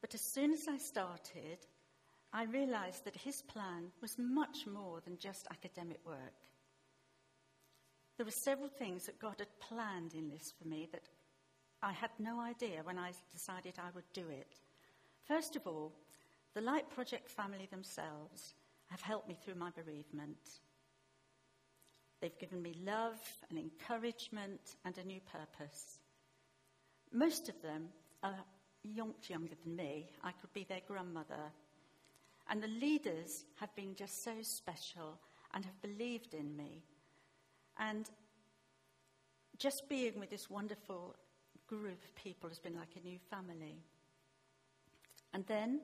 But 0.00 0.14
as 0.14 0.22
soon 0.22 0.54
as 0.54 0.68
I 0.68 0.78
started, 0.78 1.58
I 2.32 2.44
realized 2.44 3.04
that 3.04 3.16
his 3.16 3.42
plan 3.42 3.92
was 4.00 4.16
much 4.18 4.66
more 4.66 5.00
than 5.04 5.18
just 5.18 5.46
academic 5.50 6.00
work. 6.06 6.47
There 8.18 8.26
were 8.26 8.32
several 8.32 8.68
things 8.68 9.06
that 9.06 9.20
God 9.20 9.36
had 9.38 9.60
planned 9.60 10.12
in 10.12 10.28
this 10.28 10.52
for 10.60 10.66
me 10.66 10.88
that 10.90 11.08
I 11.80 11.92
had 11.92 12.10
no 12.18 12.40
idea 12.40 12.80
when 12.82 12.98
I 12.98 13.12
decided 13.32 13.74
I 13.78 13.90
would 13.94 14.12
do 14.12 14.28
it. 14.28 14.56
First 15.28 15.54
of 15.54 15.68
all, 15.68 15.92
the 16.54 16.60
Light 16.60 16.90
Project 16.90 17.30
family 17.30 17.68
themselves 17.70 18.54
have 18.88 19.00
helped 19.00 19.28
me 19.28 19.38
through 19.40 19.54
my 19.54 19.70
bereavement. 19.70 20.58
They've 22.20 22.38
given 22.40 22.60
me 22.60 22.74
love 22.84 23.20
and 23.48 23.58
encouragement 23.58 24.74
and 24.84 24.98
a 24.98 25.04
new 25.04 25.20
purpose. 25.20 26.00
Most 27.12 27.48
of 27.48 27.62
them 27.62 27.88
are 28.24 28.34
yonked 28.82 29.30
younger 29.30 29.54
than 29.62 29.76
me. 29.76 30.10
I 30.24 30.32
could 30.32 30.52
be 30.52 30.64
their 30.64 30.80
grandmother. 30.88 31.52
And 32.50 32.60
the 32.60 32.66
leaders 32.66 33.44
have 33.60 33.74
been 33.76 33.94
just 33.94 34.24
so 34.24 34.42
special 34.42 35.20
and 35.54 35.64
have 35.64 35.80
believed 35.82 36.34
in 36.34 36.56
me. 36.56 36.82
And 37.78 38.08
just 39.58 39.88
being 39.88 40.18
with 40.18 40.30
this 40.30 40.50
wonderful 40.50 41.14
group 41.66 42.02
of 42.04 42.14
people 42.14 42.48
has 42.48 42.58
been 42.58 42.76
like 42.76 42.96
a 42.96 43.06
new 43.06 43.18
family. 43.30 43.82
And 45.32 45.44
then 45.46 45.80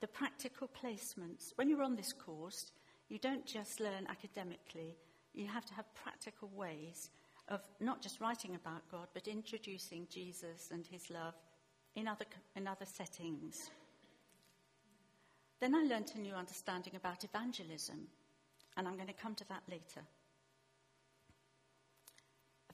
the 0.00 0.06
practical 0.06 0.68
placements. 0.68 1.52
When 1.56 1.68
you're 1.68 1.82
on 1.82 1.96
this 1.96 2.12
course, 2.12 2.70
you 3.08 3.18
don't 3.18 3.46
just 3.46 3.80
learn 3.80 4.06
academically, 4.08 4.96
you 5.32 5.46
have 5.46 5.64
to 5.66 5.74
have 5.74 5.94
practical 5.94 6.50
ways 6.54 7.10
of 7.48 7.60
not 7.80 8.02
just 8.02 8.20
writing 8.20 8.56
about 8.56 8.88
God, 8.90 9.08
but 9.14 9.28
introducing 9.28 10.06
Jesus 10.10 10.70
and 10.72 10.86
his 10.86 11.10
love 11.10 11.34
in 11.94 12.08
other, 12.08 12.24
in 12.56 12.66
other 12.66 12.84
settings. 12.84 13.70
Then 15.60 15.74
I 15.74 15.82
learnt 15.84 16.14
a 16.16 16.20
new 16.20 16.34
understanding 16.34 16.94
about 16.96 17.24
evangelism, 17.24 18.08
and 18.76 18.86
I'm 18.86 18.96
going 18.96 19.06
to 19.06 19.14
come 19.14 19.34
to 19.36 19.48
that 19.48 19.62
later 19.70 20.02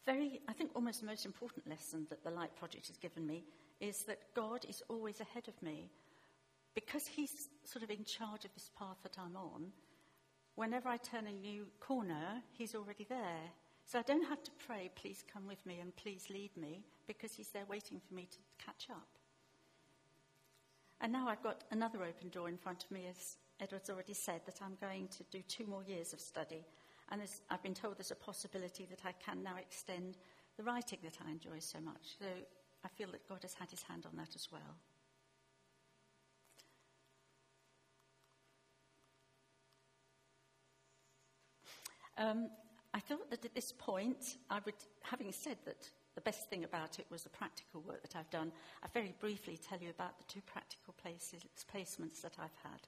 very, 0.04 0.40
I 0.48 0.52
think, 0.52 0.70
almost 0.74 1.00
the 1.00 1.06
most 1.06 1.26
important 1.26 1.68
lesson 1.68 2.06
that 2.10 2.24
the 2.24 2.30
Light 2.30 2.54
Project 2.56 2.88
has 2.88 2.96
given 2.96 3.26
me 3.26 3.44
is 3.80 4.04
that 4.04 4.34
God 4.34 4.64
is 4.68 4.82
always 4.88 5.20
ahead 5.20 5.48
of 5.48 5.60
me. 5.62 5.90
Because 6.74 7.06
He's 7.06 7.48
sort 7.64 7.82
of 7.82 7.90
in 7.90 8.04
charge 8.04 8.44
of 8.44 8.54
this 8.54 8.70
path 8.78 8.96
that 9.02 9.18
I'm 9.18 9.36
on, 9.36 9.72
whenever 10.54 10.88
I 10.88 10.96
turn 10.96 11.26
a 11.26 11.32
new 11.32 11.66
corner, 11.80 12.42
He's 12.52 12.74
already 12.74 13.06
there. 13.08 13.50
So 13.84 13.98
I 13.98 14.02
don't 14.02 14.28
have 14.28 14.42
to 14.44 14.50
pray, 14.66 14.90
please 14.94 15.24
come 15.32 15.46
with 15.46 15.64
me 15.66 15.80
and 15.80 15.94
please 15.96 16.26
lead 16.30 16.56
me, 16.56 16.84
because 17.06 17.32
He's 17.34 17.50
there 17.50 17.66
waiting 17.68 18.00
for 18.00 18.14
me 18.14 18.28
to 18.30 18.64
catch 18.64 18.88
up. 18.90 19.08
And 21.00 21.12
now 21.12 21.28
I've 21.28 21.42
got 21.42 21.64
another 21.72 22.04
open 22.04 22.28
door 22.28 22.48
in 22.48 22.56
front 22.56 22.84
of 22.84 22.90
me, 22.90 23.06
as 23.10 23.36
Edward's 23.60 23.90
already 23.90 24.14
said, 24.14 24.40
that 24.46 24.60
I'm 24.62 24.76
going 24.80 25.08
to 25.08 25.24
do 25.30 25.42
two 25.48 25.66
more 25.66 25.82
years 25.82 26.12
of 26.12 26.20
study. 26.20 26.64
And 27.10 27.20
I've 27.50 27.62
been 27.62 27.74
told 27.74 27.98
there's 27.98 28.10
a 28.10 28.16
possibility 28.16 28.86
that 28.90 29.00
I 29.04 29.12
can 29.12 29.42
now 29.42 29.56
extend 29.58 30.16
the 30.56 30.62
writing 30.62 30.98
that 31.02 31.18
I 31.26 31.30
enjoy 31.30 31.58
so 31.58 31.80
much. 31.80 32.16
So 32.18 32.26
I 32.84 32.88
feel 32.88 33.10
that 33.12 33.28
God 33.28 33.42
has 33.42 33.54
had 33.54 33.70
his 33.70 33.82
hand 33.82 34.06
on 34.06 34.16
that 34.16 34.34
as 34.34 34.48
well. 34.50 34.76
Um, 42.18 42.50
I 42.94 43.00
thought 43.00 43.30
that 43.30 43.44
at 43.44 43.54
this 43.54 43.72
point, 43.72 44.36
I 44.50 44.60
would, 44.64 44.74
having 45.02 45.32
said 45.32 45.56
that 45.64 45.88
the 46.14 46.20
best 46.20 46.50
thing 46.50 46.64
about 46.64 46.98
it 46.98 47.06
was 47.10 47.22
the 47.22 47.30
practical 47.30 47.80
work 47.80 48.02
that 48.02 48.16
I've 48.16 48.30
done, 48.30 48.52
I 48.82 48.88
very 48.92 49.14
briefly 49.18 49.56
tell 49.56 49.78
you 49.78 49.90
about 49.90 50.18
the 50.18 50.24
two 50.28 50.42
practical 50.42 50.94
places, 51.02 51.42
placements 51.74 52.20
that 52.20 52.34
I've 52.38 52.56
had. 52.62 52.80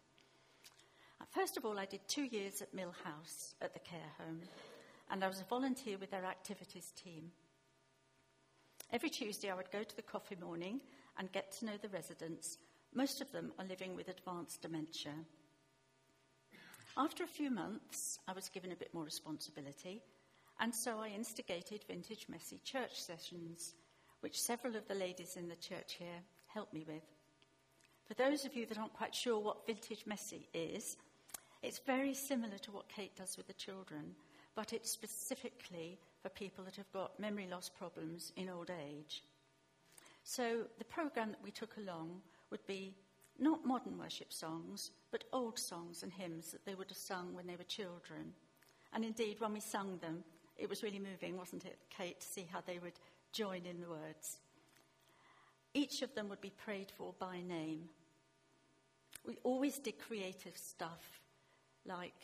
First 1.31 1.57
of 1.57 1.65
all, 1.65 1.79
I 1.79 1.87
did 1.87 2.01
two 2.07 2.25
years 2.25 2.63
at 2.63 2.75
Mill 2.75 2.95
House 3.05 3.55
at 3.61 3.75
the 3.75 3.81
care 3.81 4.13
home, 4.19 4.41
and 5.11 5.25
I 5.25 5.29
was 5.29 5.41
a 5.41 5.45
volunteer 5.45 5.99
with 5.99 6.11
their 6.11 6.25
activities 6.25 6.93
team. 6.93 7.31
Every 8.93 9.11
Tuesday, 9.11 9.51
I 9.51 9.55
would 9.55 9.71
go 9.71 9.83
to 9.83 9.97
the 9.97 10.03
coffee 10.03 10.37
morning 10.37 10.81
and 11.19 11.33
get 11.33 11.53
to 11.53 11.65
know 11.65 11.77
the 11.81 11.89
residents. 11.89 12.59
Most 12.95 13.21
of 13.21 13.33
them 13.33 13.53
are 13.59 13.65
living 13.65 13.97
with 13.97 14.09
advanced 14.09 14.63
dementia. 14.63 15.13
After 16.97 17.25
a 17.25 17.29
few 17.29 17.51
months, 17.51 18.19
I 18.29 18.33
was 18.33 18.49
given 18.49 18.71
a 18.71 18.77
bit 18.77 18.95
more 18.95 19.05
responsibility, 19.05 20.03
and 20.61 20.73
so 20.73 21.01
I 21.01 21.09
instigated 21.09 21.85
Vintage 21.89 22.27
Messy 22.29 22.61
church 22.65 23.01
sessions, 23.01 23.75
which 24.21 24.41
several 24.41 24.77
of 24.77 24.87
the 24.87 24.95
ladies 24.95 25.37
in 25.37 25.49
the 25.49 25.57
church 25.57 25.95
here 25.99 26.23
helped 26.47 26.73
me 26.73 26.85
with. 26.87 27.03
For 28.07 28.15
those 28.15 28.45
of 28.45 28.55
you 28.55 28.67
that 28.67 28.79
aren't 28.79 28.93
quite 28.93 29.15
sure 29.15 29.39
what 29.39 29.67
Vintage 29.67 30.05
Messy 30.07 30.49
is, 30.55 30.97
it's 31.65 31.79
very 31.79 32.13
similar 32.13 32.59
to 32.59 32.71
what 32.71 32.89
Kate 32.89 33.17
does 33.17 33.37
with 33.37 33.47
the 33.47 33.55
children, 33.55 34.15
but 34.55 34.73
it's 34.73 34.91
specifically 34.91 35.99
for 36.23 36.29
people 36.29 36.63
that 36.65 36.77
have 36.77 36.93
got 36.93 37.19
memory 37.19 37.49
loss 37.51 37.71
problems 37.71 38.33
in 38.37 38.51
old 38.51 38.71
age. 38.71 39.25
So 40.25 40.65
the 40.79 40.85
program 40.85 41.31
that 41.31 41.43
we 41.43 41.51
took 41.51 41.77
along 41.79 42.21
would 42.51 42.65
be 42.67 42.95
not 43.39 43.65
modern 43.65 43.99
worship 43.99 44.33
songs, 44.33 44.91
but 45.11 45.25
old 45.33 45.59
songs 45.59 46.03
and 46.03 46.13
hymns 46.13 46.53
that 46.53 46.65
they 46.67 46.75
would 46.75 46.91
have 46.91 46.99
sung 46.99 47.35
when 47.35 47.47
they 47.47 47.57
were 47.57 47.65
children. 47.65 48.33
And 48.93 49.05
indeed, 49.05 49.41
when 49.41 49.53
we 49.53 49.61
sung 49.61 49.99
them, 49.99 50.23
it 50.57 50.69
was 50.69 50.83
really 50.83 51.01
moving, 51.01 51.37
wasn't 51.37 51.65
it, 51.65 51.79
Kate, 51.91 52.21
to 52.21 52.27
see 52.27 52.47
how 52.51 52.61
they 52.65 52.79
would 52.79 53.01
join 53.33 53.67
in 53.67 53.81
the 53.81 53.89
words. 53.89 54.39
Each 55.73 56.03
of 56.03 56.15
them 56.15 56.29
would 56.29 56.41
be 56.41 56.53
prayed 56.65 56.93
for 56.97 57.15
by 57.19 57.41
name. 57.41 57.89
We 59.27 59.39
always 59.43 59.79
did 59.79 59.99
creative 59.99 60.57
stuff, 60.57 61.24
like 61.87 62.15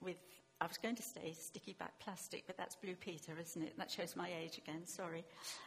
with, 0.00 0.16
I 0.60 0.66
was 0.66 0.78
going 0.78 0.96
to 0.96 1.02
say 1.02 1.34
sticky 1.38 1.74
back 1.74 1.98
plastic, 1.98 2.44
but 2.46 2.56
that's 2.56 2.76
Blue 2.76 2.94
Peter, 2.94 3.32
isn't 3.40 3.62
it? 3.62 3.76
That 3.78 3.90
shows 3.90 4.16
my 4.16 4.30
age 4.42 4.58
again, 4.58 4.86
sorry. 4.86 5.24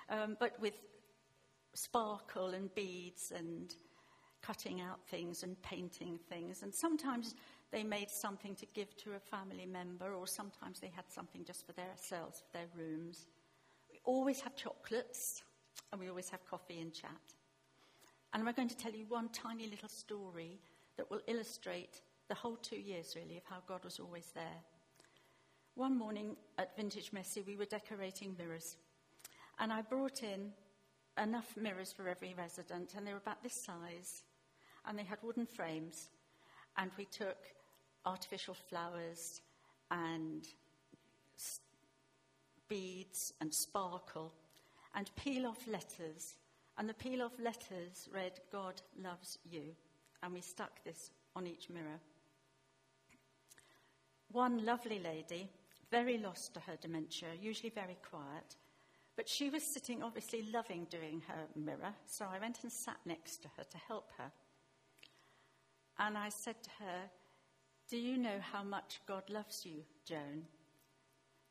Um, 0.10 0.38
but 0.40 0.60
with 0.60 0.74
sparkle 1.74 2.50
and 2.50 2.74
beads 2.76 3.32
and 3.36 3.74
cutting 4.42 4.82
out 4.82 5.00
things 5.08 5.44
and 5.44 5.62
painting 5.62 6.20
things. 6.30 6.64
And 6.64 6.74
sometimes 6.74 7.36
they 7.72 7.84
made 7.84 8.10
something 8.10 8.56
to 8.56 8.66
give 8.74 8.96
to 8.98 9.14
a 9.14 9.20
family 9.20 9.66
member, 9.66 10.14
or 10.14 10.26
sometimes 10.28 10.80
they 10.80 10.92
had 10.96 11.06
something 11.10 11.44
just 11.46 11.66
for 11.66 11.74
themselves, 11.74 12.40
for 12.40 12.58
their 12.58 12.68
rooms. 12.76 13.28
We 13.92 14.00
always 14.06 14.40
have 14.42 14.56
chocolates, 14.56 15.44
and 15.92 16.00
we 16.00 16.10
always 16.10 16.30
have 16.30 16.46
coffee 16.50 16.80
and 16.80 16.94
chat. 16.94 17.12
And 18.34 18.48
I'm 18.48 18.56
going 18.56 18.70
to 18.70 18.78
tell 18.78 18.92
you 18.92 19.06
one 19.08 19.30
tiny 19.30 19.68
little 19.68 19.90
story 19.90 20.60
that 20.98 21.10
will 21.10 21.22
illustrate 21.28 22.02
the 22.30 22.36
whole 22.36 22.56
two 22.56 22.80
years, 22.80 23.16
really, 23.16 23.38
of 23.38 23.44
how 23.50 23.58
God 23.68 23.84
was 23.84 24.00
always 24.00 24.32
there. 24.34 24.64
One 25.76 25.98
morning 25.98 26.38
at 26.58 26.76
Vintage 26.78 27.12
Messy, 27.12 27.44
we 27.46 27.58
were 27.58 27.66
decorating 27.66 28.36
mirrors, 28.38 28.78
and 29.60 29.74
I 29.74 29.82
brought 29.82 30.24
in 30.24 30.52
enough 31.22 31.58
mirrors 31.58 31.92
for 31.92 32.08
every 32.08 32.34
resident, 32.38 32.94
and 32.96 33.06
they 33.06 33.12
were 33.12 33.18
about 33.18 33.44
this 33.44 33.66
size 33.66 34.24
and 34.86 34.98
they 34.98 35.04
had 35.04 35.20
wooden 35.22 35.46
frames. 35.46 36.10
And 36.78 36.92
we 36.98 37.06
took 37.06 37.38
artificial 38.06 38.54
flowers 38.54 39.42
and 39.92 40.46
beads 42.68 43.34
and 43.42 43.54
sparkle 43.54 44.34
and 44.96 45.10
peel 45.16 45.48
off 45.48 45.68
letters. 45.68 46.36
And 46.78 46.88
the 46.88 46.94
peel 46.94 47.22
off 47.22 47.40
letters 47.40 48.08
read, 48.14 48.40
God 48.52 48.82
loves 49.02 49.38
you. 49.44 49.76
And 50.24 50.34
we 50.34 50.42
stuck 50.42 50.84
this 50.84 51.12
on 51.36 51.48
each 51.48 51.70
mirror. 51.70 52.00
One 54.32 54.64
lovely 54.66 55.00
lady, 55.00 55.50
very 55.90 56.18
lost 56.18 56.54
to 56.54 56.60
her 56.62 56.76
dementia, 56.80 57.30
usually 57.42 57.72
very 57.72 57.98
quiet, 58.10 58.56
but 59.16 59.28
she 59.28 59.50
was 59.50 59.64
sitting, 59.74 60.04
obviously 60.04 60.44
loving 60.54 60.86
doing 60.90 61.22
her 61.28 61.48
mirror, 61.56 61.94
so 62.06 62.26
I 62.32 62.40
went 62.40 62.60
and 62.64 62.72
sat 62.72 62.98
next 63.06 63.42
to 63.42 63.50
her 63.58 63.64
to 63.64 63.78
help 63.88 64.10
her. 64.18 64.32
And 65.98 66.18
I 66.18 66.30
said 66.30 66.56
to 66.64 66.70
her, 66.80 67.10
Do 67.90 67.98
you 67.98 68.18
know 68.18 68.40
how 68.40 68.64
much 68.64 69.02
God 69.08 69.24
loves 69.30 69.66
you, 69.66 69.84
Joan? 70.08 70.46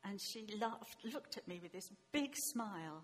And 0.03 0.19
she 0.19 0.47
laughed, 0.59 1.05
looked 1.13 1.37
at 1.37 1.47
me 1.47 1.59
with 1.61 1.73
this 1.73 1.91
big 2.11 2.31
smile, 2.53 3.03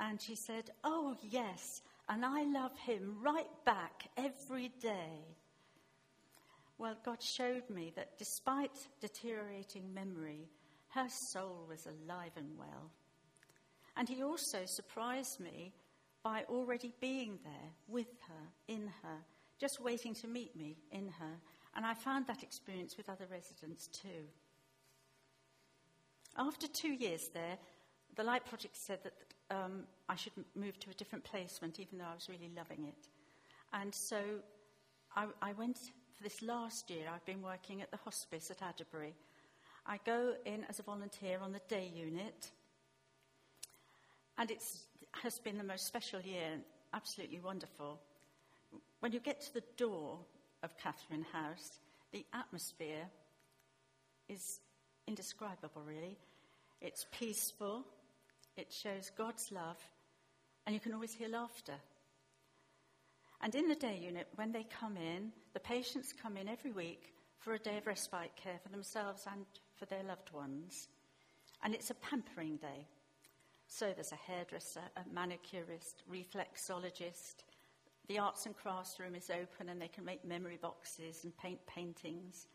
and 0.00 0.22
she 0.22 0.36
said, 0.36 0.70
Oh, 0.84 1.16
yes, 1.22 1.82
and 2.08 2.24
I 2.24 2.44
love 2.44 2.76
him 2.78 3.16
right 3.20 3.50
back 3.64 4.08
every 4.16 4.70
day. 4.80 5.36
Well, 6.78 6.96
God 7.04 7.22
showed 7.22 7.70
me 7.70 7.92
that 7.96 8.18
despite 8.18 8.76
deteriorating 9.00 9.94
memory, 9.94 10.48
her 10.88 11.06
soul 11.32 11.66
was 11.68 11.86
alive 11.86 12.32
and 12.36 12.58
well. 12.58 12.90
And 13.96 14.08
He 14.08 14.22
also 14.22 14.64
surprised 14.66 15.40
me 15.40 15.72
by 16.22 16.44
already 16.48 16.92
being 17.00 17.38
there 17.44 17.70
with 17.88 18.08
her, 18.28 18.74
in 18.74 18.88
her, 19.02 19.18
just 19.58 19.80
waiting 19.80 20.14
to 20.14 20.26
meet 20.26 20.54
me 20.56 20.76
in 20.90 21.08
her. 21.08 21.40
And 21.74 21.86
I 21.86 21.94
found 21.94 22.26
that 22.26 22.42
experience 22.42 22.96
with 22.96 23.08
other 23.08 23.26
residents 23.30 23.88
too. 23.88 24.26
After 26.36 26.66
two 26.68 26.92
years 26.92 27.28
there, 27.32 27.56
the 28.16 28.24
Light 28.24 28.44
Project 28.44 28.76
said 28.76 28.98
that 29.04 29.14
um, 29.50 29.84
I 30.08 30.16
should 30.16 30.32
move 30.54 30.78
to 30.80 30.90
a 30.90 30.94
different 30.94 31.24
placement, 31.24 31.80
even 31.80 31.98
though 31.98 32.04
I 32.04 32.14
was 32.14 32.28
really 32.28 32.50
loving 32.54 32.84
it. 32.86 33.08
And 33.72 33.94
so 33.94 34.20
I, 35.14 35.26
I 35.40 35.52
went 35.52 35.78
for 36.16 36.22
this 36.22 36.42
last 36.42 36.90
year. 36.90 37.04
I've 37.12 37.24
been 37.24 37.42
working 37.42 37.82
at 37.82 37.90
the 37.90 37.98
hospice 37.98 38.50
at 38.50 38.62
Adderbury. 38.62 39.12
I 39.86 39.98
go 40.04 40.34
in 40.44 40.64
as 40.68 40.78
a 40.78 40.82
volunteer 40.82 41.38
on 41.40 41.52
the 41.52 41.60
day 41.68 41.90
unit, 41.94 42.50
and 44.38 44.50
it 44.50 44.62
has 45.22 45.38
been 45.38 45.58
the 45.58 45.64
most 45.64 45.86
special 45.86 46.20
year, 46.20 46.58
absolutely 46.92 47.40
wonderful. 47.40 48.00
When 49.00 49.12
you 49.12 49.20
get 49.20 49.40
to 49.42 49.54
the 49.54 49.62
door 49.76 50.18
of 50.62 50.76
Katharine 50.78 51.26
House, 51.32 51.78
the 52.12 52.24
atmosphere 52.32 53.04
is 54.28 54.60
indescribable, 55.06 55.82
really. 55.86 56.18
It's 56.80 57.06
peaceful, 57.12 57.84
it 58.56 58.72
shows 58.72 59.10
God's 59.16 59.52
love, 59.52 59.78
and 60.66 60.74
you 60.74 60.80
can 60.80 60.94
always 60.94 61.12
hear 61.12 61.28
laughter. 61.28 61.74
And 63.42 63.54
in 63.54 63.68
the 63.68 63.74
day 63.74 63.98
unit, 64.02 64.28
when 64.36 64.52
they 64.52 64.64
come 64.64 64.96
in, 64.96 65.32
the 65.52 65.60
patients 65.60 66.12
come 66.12 66.36
in 66.36 66.48
every 66.48 66.72
week 66.72 67.12
for 67.38 67.54
a 67.54 67.58
day 67.58 67.78
of 67.78 67.86
respite 67.86 68.34
care 68.36 68.58
for 68.62 68.70
themselves 68.70 69.26
and 69.30 69.44
for 69.74 69.86
their 69.86 70.02
loved 70.02 70.32
ones. 70.32 70.88
And 71.62 71.74
it's 71.74 71.90
a 71.90 71.94
pampering 71.94 72.56
day. 72.56 72.86
So 73.68 73.92
there's 73.92 74.12
a 74.12 74.16
hairdresser, 74.16 74.80
a 74.96 75.14
manicurist, 75.14 76.02
reflexologist, 76.10 77.44
the 78.08 78.18
arts 78.20 78.46
and 78.46 78.56
crafts 78.56 79.00
room 79.00 79.14
is 79.16 79.30
open 79.30 79.68
and 79.68 79.80
they 79.80 79.88
can 79.88 80.04
make 80.04 80.24
memory 80.24 80.58
boxes 80.60 81.24
and 81.24 81.36
paint 81.36 81.58
paintings. 81.66 82.46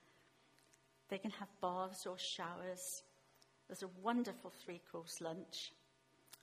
They 1.09 1.17
can 1.17 1.31
have 1.31 1.49
baths 1.61 2.05
or 2.05 2.17
showers. 2.17 3.03
There's 3.67 3.83
a 3.83 3.89
wonderful 4.01 4.53
three 4.63 4.81
course 4.91 5.19
lunch 5.19 5.73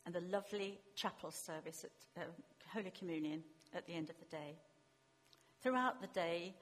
and 0.04 0.14
a 0.14 0.20
lovely 0.20 0.78
chapel 0.94 1.30
service 1.30 1.84
at 1.84 2.22
uh, 2.22 2.26
Holy 2.72 2.90
Communion 2.90 3.42
at 3.74 3.86
the 3.86 3.94
end 3.94 4.10
of 4.10 4.18
the 4.18 4.36
day. 4.36 4.56
Throughout 5.62 6.00
the 6.00 6.06
day, 6.08 6.54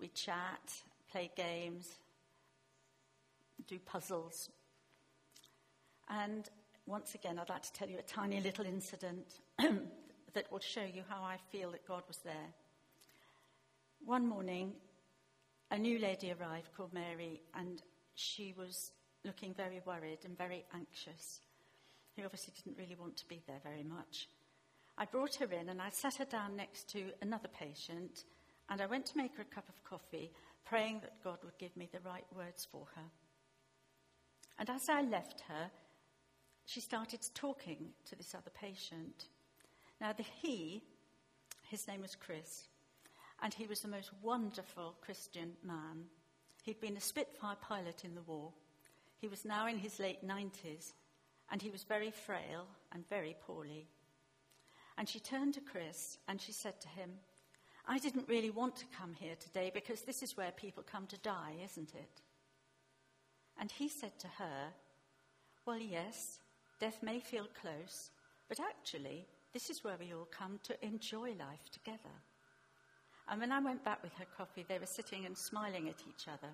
we 0.00 0.08
chat, 0.08 0.72
play 1.10 1.30
games, 1.36 1.98
do 3.66 3.78
puzzles. 3.78 4.50
And 6.08 6.48
once 6.86 7.14
again, 7.14 7.38
I'd 7.38 7.48
like 7.48 7.62
to 7.62 7.72
tell 7.72 7.88
you 7.88 7.98
a 7.98 8.02
tiny 8.02 8.40
little 8.40 8.64
incident 8.64 9.40
that 9.58 10.50
will 10.52 10.60
show 10.60 10.84
you 10.84 11.02
how 11.08 11.22
I 11.22 11.38
feel 11.50 11.70
that 11.72 11.86
God 11.86 12.02
was 12.06 12.18
there. 12.18 12.54
One 14.04 14.26
morning, 14.26 14.74
a 15.70 15.78
new 15.78 15.98
lady 15.98 16.32
arrived 16.32 16.68
called 16.76 16.92
Mary, 16.92 17.40
and 17.54 17.82
she 18.14 18.54
was 18.56 18.92
looking 19.24 19.52
very 19.54 19.80
worried 19.84 20.20
and 20.24 20.38
very 20.38 20.64
anxious. 20.72 21.40
He 22.14 22.24
obviously 22.24 22.54
didn't 22.56 22.78
really 22.78 22.94
want 22.94 23.16
to 23.16 23.26
be 23.26 23.42
there 23.46 23.60
very 23.64 23.82
much. 23.82 24.28
I 24.98 25.04
brought 25.04 25.36
her 25.36 25.52
in 25.52 25.68
and 25.68 25.80
I 25.80 25.90
sat 25.90 26.16
her 26.16 26.24
down 26.24 26.56
next 26.56 26.88
to 26.90 27.10
another 27.20 27.48
patient, 27.48 28.24
and 28.70 28.80
I 28.80 28.86
went 28.86 29.06
to 29.06 29.16
make 29.16 29.36
her 29.36 29.42
a 29.42 29.54
cup 29.54 29.68
of 29.68 29.84
coffee, 29.84 30.32
praying 30.64 31.00
that 31.00 31.22
God 31.22 31.38
would 31.44 31.58
give 31.58 31.76
me 31.76 31.88
the 31.92 32.00
right 32.00 32.26
words 32.34 32.66
for 32.70 32.86
her. 32.94 33.10
And 34.58 34.70
as 34.70 34.88
I 34.88 35.02
left 35.02 35.42
her, 35.48 35.70
she 36.64 36.80
started 36.80 37.20
talking 37.34 37.90
to 38.06 38.16
this 38.16 38.34
other 38.34 38.50
patient. 38.50 39.28
Now, 40.00 40.12
the 40.12 40.24
he, 40.24 40.82
his 41.68 41.86
name 41.86 42.02
was 42.02 42.16
Chris, 42.16 42.68
and 43.42 43.52
he 43.52 43.66
was 43.66 43.80
the 43.80 43.88
most 43.88 44.10
wonderful 44.22 44.96
Christian 45.00 45.52
man. 45.62 46.06
He'd 46.62 46.80
been 46.80 46.96
a 46.96 47.00
Spitfire 47.00 47.56
pilot 47.60 48.04
in 48.04 48.14
the 48.14 48.22
war. 48.22 48.52
He 49.18 49.28
was 49.28 49.44
now 49.44 49.68
in 49.68 49.78
his 49.78 50.00
late 50.00 50.26
90s, 50.26 50.92
and 51.50 51.62
he 51.62 51.70
was 51.70 51.84
very 51.84 52.10
frail 52.10 52.66
and 52.92 53.08
very 53.08 53.36
poorly. 53.46 53.88
And 54.98 55.08
she 55.08 55.20
turned 55.20 55.54
to 55.54 55.60
Chris 55.60 56.18
and 56.28 56.40
she 56.40 56.52
said 56.52 56.80
to 56.80 56.88
him, 56.88 57.10
I 57.86 57.98
didn't 57.98 58.28
really 58.28 58.50
want 58.50 58.76
to 58.76 58.86
come 58.98 59.14
here 59.14 59.36
today 59.38 59.70
because 59.72 60.02
this 60.02 60.22
is 60.22 60.36
where 60.36 60.50
people 60.52 60.82
come 60.82 61.06
to 61.06 61.18
die, 61.18 61.54
isn't 61.64 61.94
it? 61.94 62.22
And 63.58 63.70
he 63.70 63.88
said 63.88 64.18
to 64.18 64.28
her, 64.38 64.72
Well, 65.66 65.78
yes, 65.78 66.40
death 66.80 66.98
may 67.02 67.20
feel 67.20 67.46
close, 67.60 68.10
but 68.48 68.58
actually, 68.60 69.26
this 69.52 69.70
is 69.70 69.84
where 69.84 69.96
we 69.98 70.12
all 70.12 70.28
come 70.30 70.58
to 70.64 70.84
enjoy 70.84 71.30
life 71.38 71.70
together. 71.72 72.16
And 73.28 73.40
when 73.40 73.52
I 73.52 73.60
went 73.60 73.84
back 73.84 74.02
with 74.02 74.12
her 74.14 74.26
coffee, 74.36 74.64
they 74.68 74.78
were 74.78 74.86
sitting 74.86 75.24
and 75.24 75.36
smiling 75.36 75.88
at 75.88 76.02
each 76.08 76.28
other. 76.28 76.52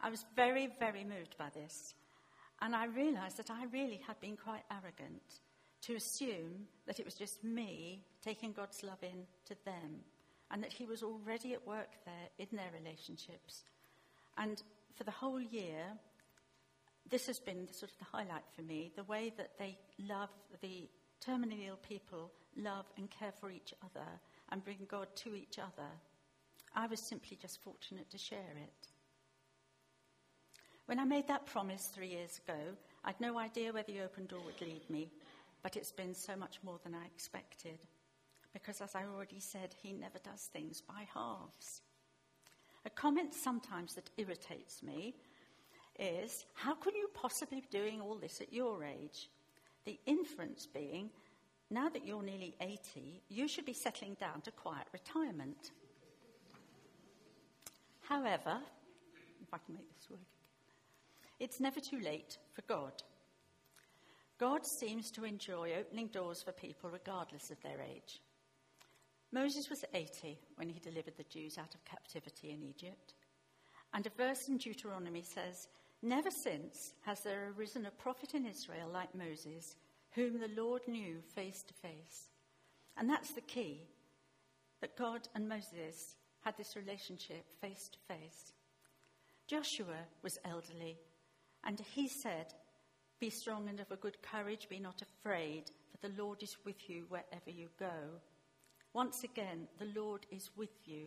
I 0.00 0.10
was 0.10 0.24
very, 0.36 0.68
very 0.78 1.04
moved 1.04 1.36
by 1.38 1.48
this. 1.54 1.94
And 2.60 2.74
I 2.74 2.86
realized 2.86 3.38
that 3.38 3.50
I 3.50 3.64
really 3.72 4.00
had 4.06 4.20
been 4.20 4.36
quite 4.36 4.62
arrogant 4.70 5.40
to 5.86 5.94
assume 5.94 6.66
that 6.86 6.98
it 6.98 7.04
was 7.04 7.14
just 7.14 7.42
me 7.44 8.02
taking 8.22 8.52
God's 8.52 8.82
love 8.82 9.02
in 9.02 9.26
to 9.46 9.54
them 9.64 10.00
and 10.50 10.62
that 10.62 10.72
He 10.72 10.86
was 10.86 11.02
already 11.02 11.52
at 11.52 11.66
work 11.66 11.90
there 12.04 12.28
in 12.38 12.48
their 12.52 12.70
relationships. 12.78 13.64
And 14.38 14.62
for 14.94 15.04
the 15.04 15.10
whole 15.10 15.40
year, 15.40 15.84
this 17.10 17.26
has 17.26 17.38
been 17.38 17.68
sort 17.72 17.92
of 17.92 17.98
the 17.98 18.16
highlight 18.16 18.44
for 18.54 18.62
me 18.62 18.92
the 18.96 19.04
way 19.04 19.32
that 19.36 19.58
they 19.58 19.76
love 20.08 20.30
the 20.60 20.88
terminally 21.24 21.68
ill 21.68 21.78
people, 21.88 22.30
love 22.56 22.86
and 22.96 23.10
care 23.10 23.32
for 23.40 23.50
each 23.50 23.74
other, 23.82 24.06
and 24.50 24.64
bring 24.64 24.86
God 24.88 25.08
to 25.16 25.34
each 25.34 25.58
other. 25.58 25.88
I 26.74 26.86
was 26.86 27.00
simply 27.00 27.38
just 27.40 27.62
fortunate 27.62 28.10
to 28.10 28.18
share 28.18 28.38
it. 28.56 28.88
When 30.86 30.98
I 30.98 31.04
made 31.04 31.28
that 31.28 31.46
promise 31.46 31.86
three 31.86 32.08
years 32.08 32.40
ago, 32.46 32.58
I'd 33.04 33.20
no 33.20 33.38
idea 33.38 33.72
where 33.72 33.84
the 33.84 34.00
open 34.00 34.26
door 34.26 34.40
would 34.44 34.60
lead 34.60 34.88
me, 34.90 35.10
but 35.64 35.76
it's 35.76 35.92
been 35.92 36.14
so 36.14 36.36
much 36.36 36.58
more 36.62 36.78
than 36.84 36.94
I 36.94 37.06
expected. 37.06 37.78
Because, 38.52 38.82
as 38.82 38.94
I 38.94 39.04
already 39.04 39.40
said, 39.40 39.74
he 39.82 39.94
never 39.94 40.18
does 40.18 40.42
things 40.52 40.82
by 40.82 41.06
halves. 41.12 41.80
A 42.84 42.90
comment 42.90 43.32
sometimes 43.32 43.94
that 43.94 44.10
irritates 44.18 44.82
me 44.82 45.14
is 45.98 46.44
how 46.52 46.74
can 46.74 46.94
you 46.94 47.08
possibly 47.14 47.62
be 47.62 47.66
doing 47.70 48.02
all 48.02 48.16
this 48.16 48.42
at 48.42 48.52
your 48.52 48.84
age? 48.84 49.30
The 49.86 49.98
inference 50.04 50.66
being, 50.66 51.08
now 51.70 51.88
that 51.88 52.06
you're 52.06 52.22
nearly 52.22 52.54
80, 52.60 53.22
you 53.30 53.48
should 53.48 53.64
be 53.64 53.72
settling 53.72 54.18
down 54.20 54.42
to 54.42 54.50
quiet 54.50 54.86
retirement. 54.92 55.70
However, 58.02 58.58
if 59.42 59.54
I 59.54 59.58
can 59.64 59.74
make 59.74 59.90
this 59.94 60.10
work, 60.10 60.20
it's 61.40 61.58
never 61.58 61.80
too 61.80 62.00
late 62.00 62.36
for 62.52 62.62
God. 62.62 62.92
God 64.38 64.66
seems 64.66 65.10
to 65.12 65.24
enjoy 65.24 65.74
opening 65.78 66.08
doors 66.08 66.42
for 66.42 66.52
people 66.52 66.90
regardless 66.90 67.50
of 67.50 67.60
their 67.62 67.80
age. 67.80 68.20
Moses 69.32 69.68
was 69.70 69.84
80 69.94 70.38
when 70.56 70.68
he 70.68 70.80
delivered 70.80 71.16
the 71.16 71.24
Jews 71.24 71.58
out 71.58 71.74
of 71.74 71.84
captivity 71.84 72.50
in 72.50 72.62
Egypt. 72.62 73.14
And 73.92 74.06
a 74.06 74.10
verse 74.10 74.48
in 74.48 74.58
Deuteronomy 74.58 75.22
says, 75.22 75.68
Never 76.02 76.30
since 76.30 76.94
has 77.04 77.20
there 77.20 77.52
arisen 77.56 77.86
a 77.86 77.90
prophet 77.90 78.34
in 78.34 78.46
Israel 78.46 78.88
like 78.92 79.14
Moses, 79.14 79.76
whom 80.12 80.38
the 80.38 80.50
Lord 80.60 80.82
knew 80.86 81.20
face 81.34 81.62
to 81.62 81.74
face. 81.74 82.28
And 82.96 83.08
that's 83.08 83.32
the 83.32 83.40
key 83.40 83.82
that 84.80 84.96
God 84.96 85.28
and 85.34 85.48
Moses 85.48 86.16
had 86.44 86.56
this 86.56 86.76
relationship 86.76 87.44
face 87.60 87.88
to 87.88 88.14
face. 88.14 88.52
Joshua 89.46 90.06
was 90.22 90.38
elderly, 90.44 90.98
and 91.64 91.80
he 91.80 92.08
said, 92.08 92.52
Be 93.24 93.30
strong 93.30 93.70
and 93.70 93.80
of 93.80 93.90
a 93.90 93.96
good 93.96 94.20
courage, 94.20 94.68
be 94.68 94.78
not 94.78 95.00
afraid, 95.00 95.70
for 95.90 96.06
the 96.06 96.22
Lord 96.22 96.42
is 96.42 96.58
with 96.66 96.90
you 96.90 97.06
wherever 97.08 97.48
you 97.48 97.70
go. 97.80 98.20
Once 98.92 99.24
again, 99.24 99.66
the 99.78 99.98
Lord 99.98 100.26
is 100.30 100.50
with 100.58 100.76
you. 100.84 101.06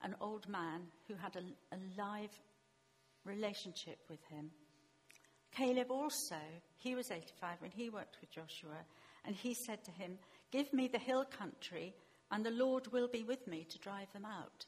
An 0.00 0.14
old 0.20 0.48
man 0.48 0.82
who 1.08 1.14
had 1.14 1.34
a, 1.34 1.40
a 1.74 1.78
live 1.98 2.30
relationship 3.24 3.98
with 4.08 4.20
him. 4.28 4.52
Caleb 5.50 5.90
also, 5.90 6.36
he 6.76 6.94
was 6.94 7.10
85 7.10 7.56
when 7.58 7.72
he 7.72 7.90
worked 7.90 8.18
with 8.20 8.30
Joshua, 8.30 8.84
and 9.24 9.34
he 9.34 9.52
said 9.52 9.82
to 9.82 9.90
him, 9.90 10.20
Give 10.52 10.72
me 10.72 10.86
the 10.86 11.00
hill 11.00 11.24
country, 11.36 11.96
and 12.30 12.46
the 12.46 12.52
Lord 12.52 12.86
will 12.92 13.08
be 13.08 13.24
with 13.24 13.48
me 13.48 13.66
to 13.68 13.78
drive 13.80 14.12
them 14.12 14.24
out. 14.24 14.66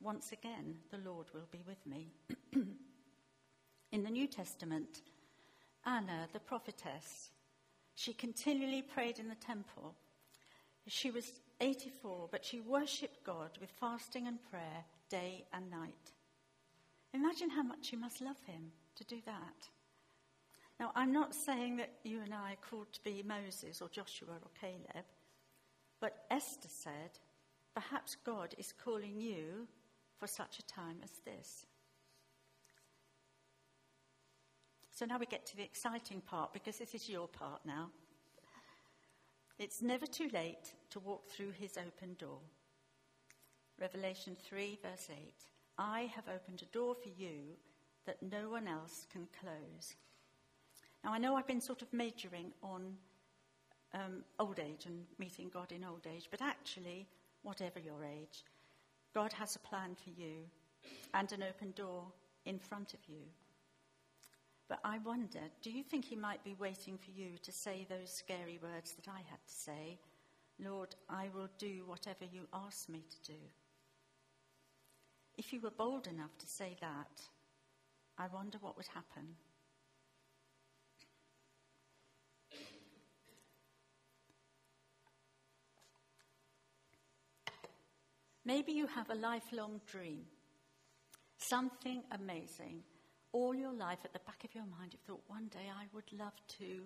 Once 0.00 0.32
again, 0.32 0.76
the 0.90 1.10
Lord 1.10 1.26
will 1.34 1.48
be 1.52 1.62
with 1.66 1.86
me. 1.86 2.10
In 3.92 4.02
the 4.02 4.08
New 4.08 4.28
Testament, 4.28 5.02
Anna, 5.84 6.28
the 6.32 6.40
prophetess, 6.40 7.30
she 7.94 8.12
continually 8.12 8.82
prayed 8.82 9.18
in 9.18 9.28
the 9.28 9.34
temple. 9.34 9.94
She 10.86 11.10
was 11.10 11.32
84, 11.60 12.28
but 12.30 12.44
she 12.44 12.60
worshipped 12.60 13.24
God 13.24 13.50
with 13.60 13.70
fasting 13.78 14.26
and 14.26 14.38
prayer 14.50 14.84
day 15.08 15.44
and 15.52 15.70
night. 15.70 16.12
Imagine 17.12 17.50
how 17.50 17.62
much 17.62 17.92
you 17.92 17.98
must 17.98 18.20
love 18.20 18.40
him 18.46 18.72
to 18.96 19.04
do 19.04 19.20
that. 19.26 19.68
Now, 20.78 20.92
I'm 20.94 21.12
not 21.12 21.34
saying 21.34 21.76
that 21.76 21.92
you 22.04 22.20
and 22.22 22.32
I 22.32 22.52
are 22.52 22.70
called 22.70 22.92
to 22.92 23.02
be 23.02 23.22
Moses 23.22 23.82
or 23.82 23.88
Joshua 23.88 24.34
or 24.42 24.50
Caleb, 24.58 25.04
but 26.00 26.24
Esther 26.30 26.68
said, 26.68 27.18
perhaps 27.74 28.16
God 28.24 28.54
is 28.56 28.72
calling 28.82 29.20
you 29.20 29.66
for 30.18 30.26
such 30.26 30.58
a 30.58 30.66
time 30.66 30.96
as 31.02 31.10
this. 31.24 31.66
So 35.00 35.06
now 35.06 35.16
we 35.16 35.24
get 35.24 35.46
to 35.46 35.56
the 35.56 35.62
exciting 35.62 36.20
part 36.20 36.52
because 36.52 36.76
this 36.76 36.94
is 36.94 37.08
your 37.08 37.26
part 37.26 37.62
now. 37.64 37.88
It's 39.58 39.80
never 39.80 40.04
too 40.04 40.28
late 40.34 40.74
to 40.90 41.00
walk 41.00 41.26
through 41.26 41.52
his 41.52 41.78
open 41.78 42.16
door. 42.18 42.36
Revelation 43.80 44.36
3, 44.46 44.78
verse 44.82 45.08
8. 45.10 45.32
I 45.78 46.12
have 46.14 46.28
opened 46.28 46.60
a 46.60 46.66
door 46.76 46.94
for 46.94 47.08
you 47.08 47.56
that 48.04 48.22
no 48.22 48.50
one 48.50 48.68
else 48.68 49.06
can 49.10 49.26
close. 49.40 49.96
Now, 51.02 51.14
I 51.14 51.18
know 51.18 51.34
I've 51.34 51.46
been 51.46 51.62
sort 51.62 51.80
of 51.80 51.90
majoring 51.94 52.52
on 52.62 52.94
um, 53.94 54.22
old 54.38 54.60
age 54.60 54.84
and 54.84 55.06
meeting 55.18 55.48
God 55.48 55.72
in 55.72 55.82
old 55.82 56.06
age, 56.14 56.28
but 56.30 56.42
actually, 56.42 57.06
whatever 57.40 57.78
your 57.78 58.04
age, 58.04 58.44
God 59.14 59.32
has 59.32 59.56
a 59.56 59.60
plan 59.60 59.94
for 59.94 60.10
you 60.10 60.44
and 61.14 61.32
an 61.32 61.42
open 61.42 61.70
door 61.70 62.04
in 62.44 62.58
front 62.58 62.92
of 62.92 63.00
you. 63.08 63.22
But 64.70 64.78
I 64.84 64.98
wonder, 64.98 65.40
do 65.62 65.70
you 65.72 65.82
think 65.82 66.04
He 66.04 66.14
might 66.14 66.44
be 66.44 66.54
waiting 66.54 66.96
for 66.96 67.10
you 67.10 67.30
to 67.42 67.50
say 67.50 67.88
those 67.90 68.08
scary 68.08 68.60
words 68.62 68.92
that 68.92 69.08
I 69.08 69.18
had 69.28 69.44
to 69.44 69.52
say? 69.52 69.98
Lord, 70.60 70.94
I 71.08 71.28
will 71.34 71.48
do 71.58 71.82
whatever 71.86 72.24
you 72.32 72.46
ask 72.54 72.88
me 72.88 73.02
to 73.10 73.32
do. 73.32 73.38
If 75.36 75.52
you 75.52 75.60
were 75.60 75.72
bold 75.72 76.06
enough 76.06 76.38
to 76.38 76.46
say 76.46 76.76
that, 76.80 77.20
I 78.16 78.28
wonder 78.32 78.58
what 78.60 78.76
would 78.76 78.86
happen. 78.86 79.34
Maybe 88.44 88.70
you 88.70 88.86
have 88.86 89.10
a 89.10 89.16
lifelong 89.16 89.80
dream, 89.88 90.26
something 91.38 92.04
amazing. 92.12 92.84
All 93.32 93.54
your 93.54 93.72
life 93.72 94.00
at 94.04 94.12
the 94.12 94.20
back 94.20 94.44
of 94.44 94.54
your 94.54 94.64
mind, 94.64 94.92
you've 94.92 95.02
thought, 95.02 95.22
one 95.28 95.48
day 95.48 95.70
I 95.70 95.86
would 95.92 96.12
love 96.12 96.34
to. 96.58 96.82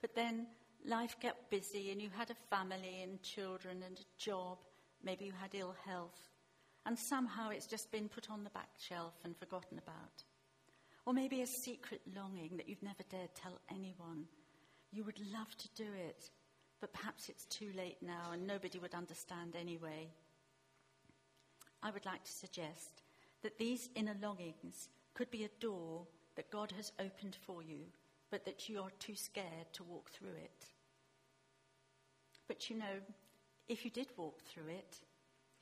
But 0.00 0.14
then 0.14 0.46
life 0.84 1.16
got 1.20 1.50
busy 1.50 1.90
and 1.90 2.00
you 2.00 2.10
had 2.16 2.30
a 2.30 2.54
family 2.54 3.02
and 3.02 3.22
children 3.22 3.82
and 3.84 3.98
a 3.98 4.22
job. 4.22 4.58
Maybe 5.02 5.24
you 5.24 5.32
had 5.32 5.54
ill 5.54 5.74
health 5.86 6.30
and 6.86 6.98
somehow 6.98 7.50
it's 7.50 7.66
just 7.66 7.90
been 7.90 8.08
put 8.08 8.30
on 8.30 8.44
the 8.44 8.50
back 8.50 8.68
shelf 8.78 9.14
and 9.24 9.36
forgotten 9.36 9.78
about. 9.78 10.22
Or 11.06 11.12
maybe 11.12 11.42
a 11.42 11.46
secret 11.46 12.00
longing 12.14 12.56
that 12.56 12.68
you've 12.68 12.82
never 12.82 13.02
dared 13.10 13.34
tell 13.34 13.60
anyone. 13.70 14.26
You 14.92 15.04
would 15.04 15.18
love 15.32 15.54
to 15.56 15.68
do 15.74 15.90
it, 16.06 16.30
but 16.80 16.92
perhaps 16.92 17.28
it's 17.28 17.46
too 17.46 17.70
late 17.76 17.98
now 18.02 18.30
and 18.32 18.46
nobody 18.46 18.78
would 18.78 18.94
understand 18.94 19.56
anyway. 19.58 20.08
I 21.82 21.90
would 21.90 22.06
like 22.06 22.24
to 22.24 22.32
suggest 22.32 23.02
that 23.42 23.58
these 23.58 23.90
inner 23.94 24.16
longings 24.22 24.88
could 25.14 25.30
be 25.30 25.44
a 25.44 25.60
door 25.60 26.06
that 26.36 26.50
God 26.50 26.72
has 26.72 26.92
opened 26.98 27.36
for 27.46 27.62
you, 27.62 27.86
but 28.30 28.44
that 28.44 28.68
you 28.68 28.80
are 28.80 28.90
too 28.98 29.14
scared 29.14 29.72
to 29.72 29.84
walk 29.84 30.10
through 30.10 30.34
it. 30.36 30.66
But 32.48 32.68
you 32.68 32.76
know, 32.76 33.00
if 33.68 33.84
you 33.84 33.90
did 33.90 34.08
walk 34.16 34.42
through 34.42 34.68
it, 34.68 35.00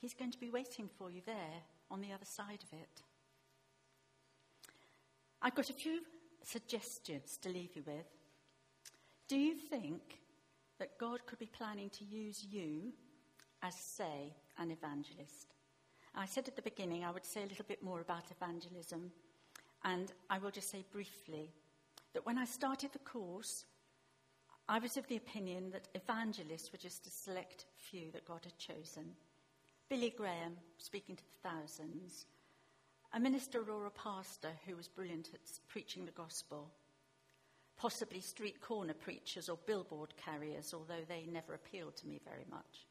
He's 0.02 0.14
going 0.14 0.32
to 0.32 0.40
be 0.40 0.50
waiting 0.50 0.90
for 0.98 1.12
you 1.12 1.20
there 1.24 1.62
on 1.88 2.00
the 2.00 2.12
other 2.12 2.24
side 2.24 2.64
of 2.64 2.72
it. 2.72 3.02
I've 5.40 5.54
got 5.54 5.70
a 5.70 5.74
few 5.74 6.00
suggestions 6.42 7.38
to 7.42 7.48
leave 7.48 7.76
you 7.76 7.84
with. 7.86 8.06
Do 9.28 9.36
you 9.36 9.54
think 9.54 10.18
that 10.80 10.98
God 10.98 11.24
could 11.24 11.38
be 11.38 11.46
planning 11.46 11.88
to 11.90 12.04
use 12.04 12.44
you 12.50 12.92
as, 13.62 13.76
say, 13.76 14.34
an 14.58 14.72
evangelist? 14.72 15.54
I 16.16 16.26
said 16.26 16.48
at 16.48 16.56
the 16.56 16.62
beginning 16.62 17.04
I 17.04 17.12
would 17.12 17.24
say 17.24 17.44
a 17.44 17.46
little 17.46 17.64
bit 17.66 17.82
more 17.82 18.00
about 18.00 18.24
evangelism, 18.32 19.12
And 19.85 20.12
I 20.31 20.38
will 20.38 20.51
just 20.51 20.71
say 20.71 20.85
briefly 20.92 21.51
that 22.14 22.25
when 22.25 22.38
I 22.38 22.45
started 22.45 22.92
the 22.92 22.99
course, 23.01 23.64
I 24.68 24.79
was 24.79 24.97
of 24.97 25.07
the 25.09 25.16
opinion 25.16 25.71
that 25.73 25.88
evangelists 25.95 26.73
were 26.73 26.79
just 26.79 27.07
a 27.07 27.11
select 27.11 27.66
few 27.77 28.11
that 28.12 28.25
God 28.25 28.40
had 28.45 28.57
chosen. 28.59 29.16
Billy 29.88 30.11
Graham, 30.16 30.57
speaking 30.79 31.16
to 31.16 31.23
the 31.23 31.49
thousands, 31.49 32.27
a 33.12 33.21
minister 33.21 33.62
or 33.71 33.87
a 33.87 33.90
pastor 33.90 34.51
who 34.66 34.77
was 34.77 34.88
brilliant 34.88 35.31
at 35.35 35.40
preaching 35.68 36.07
the 36.07 36.12
gospel, 36.12 36.71
possibly 37.77 38.21
street 38.21 38.61
corner 38.61 38.95
preachers 38.95 39.49
or 39.49 39.59
billboard 39.66 40.14
carriers, 40.16 40.73
although 40.73 41.05
they 41.09 41.27
never 41.31 41.55
appealed 41.55 41.97
to 41.97 42.07
me 42.07 42.21
very 42.25 42.47
much. 42.51 42.87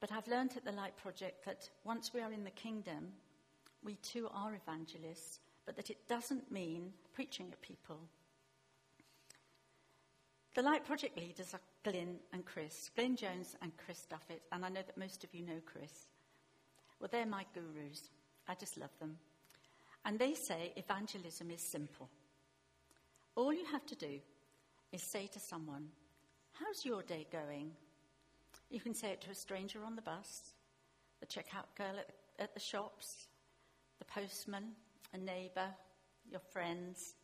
But 0.00 0.12
I've 0.12 0.28
learned 0.28 0.52
at 0.56 0.64
the 0.64 0.72
Light 0.72 0.96
Project 0.96 1.44
that 1.44 1.70
once 1.84 2.12
we 2.12 2.20
are 2.20 2.32
in 2.32 2.44
the 2.44 2.50
kingdom, 2.50 3.12
we 3.82 3.94
too 3.96 4.28
are 4.32 4.54
evangelists, 4.54 5.40
but 5.66 5.76
that 5.76 5.90
it 5.90 6.08
doesn't 6.08 6.50
mean 6.50 6.92
preaching 7.12 7.48
at 7.52 7.60
people. 7.60 8.00
The 10.54 10.62
Light 10.62 10.84
Project 10.84 11.16
leaders 11.16 11.54
are 11.54 11.60
Glyn 11.84 12.16
and 12.32 12.44
Chris, 12.44 12.90
Glyn 12.96 13.16
Jones 13.16 13.54
and 13.62 13.72
Chris 13.76 14.06
Duffett, 14.10 14.40
and 14.50 14.64
I 14.64 14.68
know 14.68 14.82
that 14.84 14.98
most 14.98 15.22
of 15.22 15.32
you 15.32 15.44
know 15.44 15.60
Chris. 15.64 16.08
Well, 16.98 17.08
they're 17.12 17.26
my 17.26 17.44
gurus. 17.54 18.10
I 18.48 18.54
just 18.54 18.76
love 18.76 18.90
them. 18.98 19.16
And 20.04 20.18
they 20.18 20.34
say 20.34 20.72
evangelism 20.76 21.50
is 21.50 21.60
simple. 21.60 22.08
All 23.36 23.52
you 23.52 23.64
have 23.66 23.86
to 23.86 23.94
do 23.94 24.18
is 24.90 25.02
say 25.02 25.28
to 25.28 25.38
someone, 25.38 25.88
How's 26.52 26.84
your 26.84 27.02
day 27.02 27.26
going? 27.30 27.70
You 28.68 28.80
can 28.80 28.94
say 28.94 29.10
it 29.10 29.20
to 29.22 29.30
a 29.30 29.34
stranger 29.34 29.84
on 29.84 29.94
the 29.94 30.02
bus, 30.02 30.54
the 31.20 31.26
checkout 31.26 31.76
girl 31.76 31.94
at, 31.98 32.10
at 32.38 32.54
the 32.54 32.60
shops, 32.60 33.27
postman, 34.08 34.72
a 35.12 35.18
neighbour, 35.18 35.68
your 36.30 36.40
friends. 36.52 37.14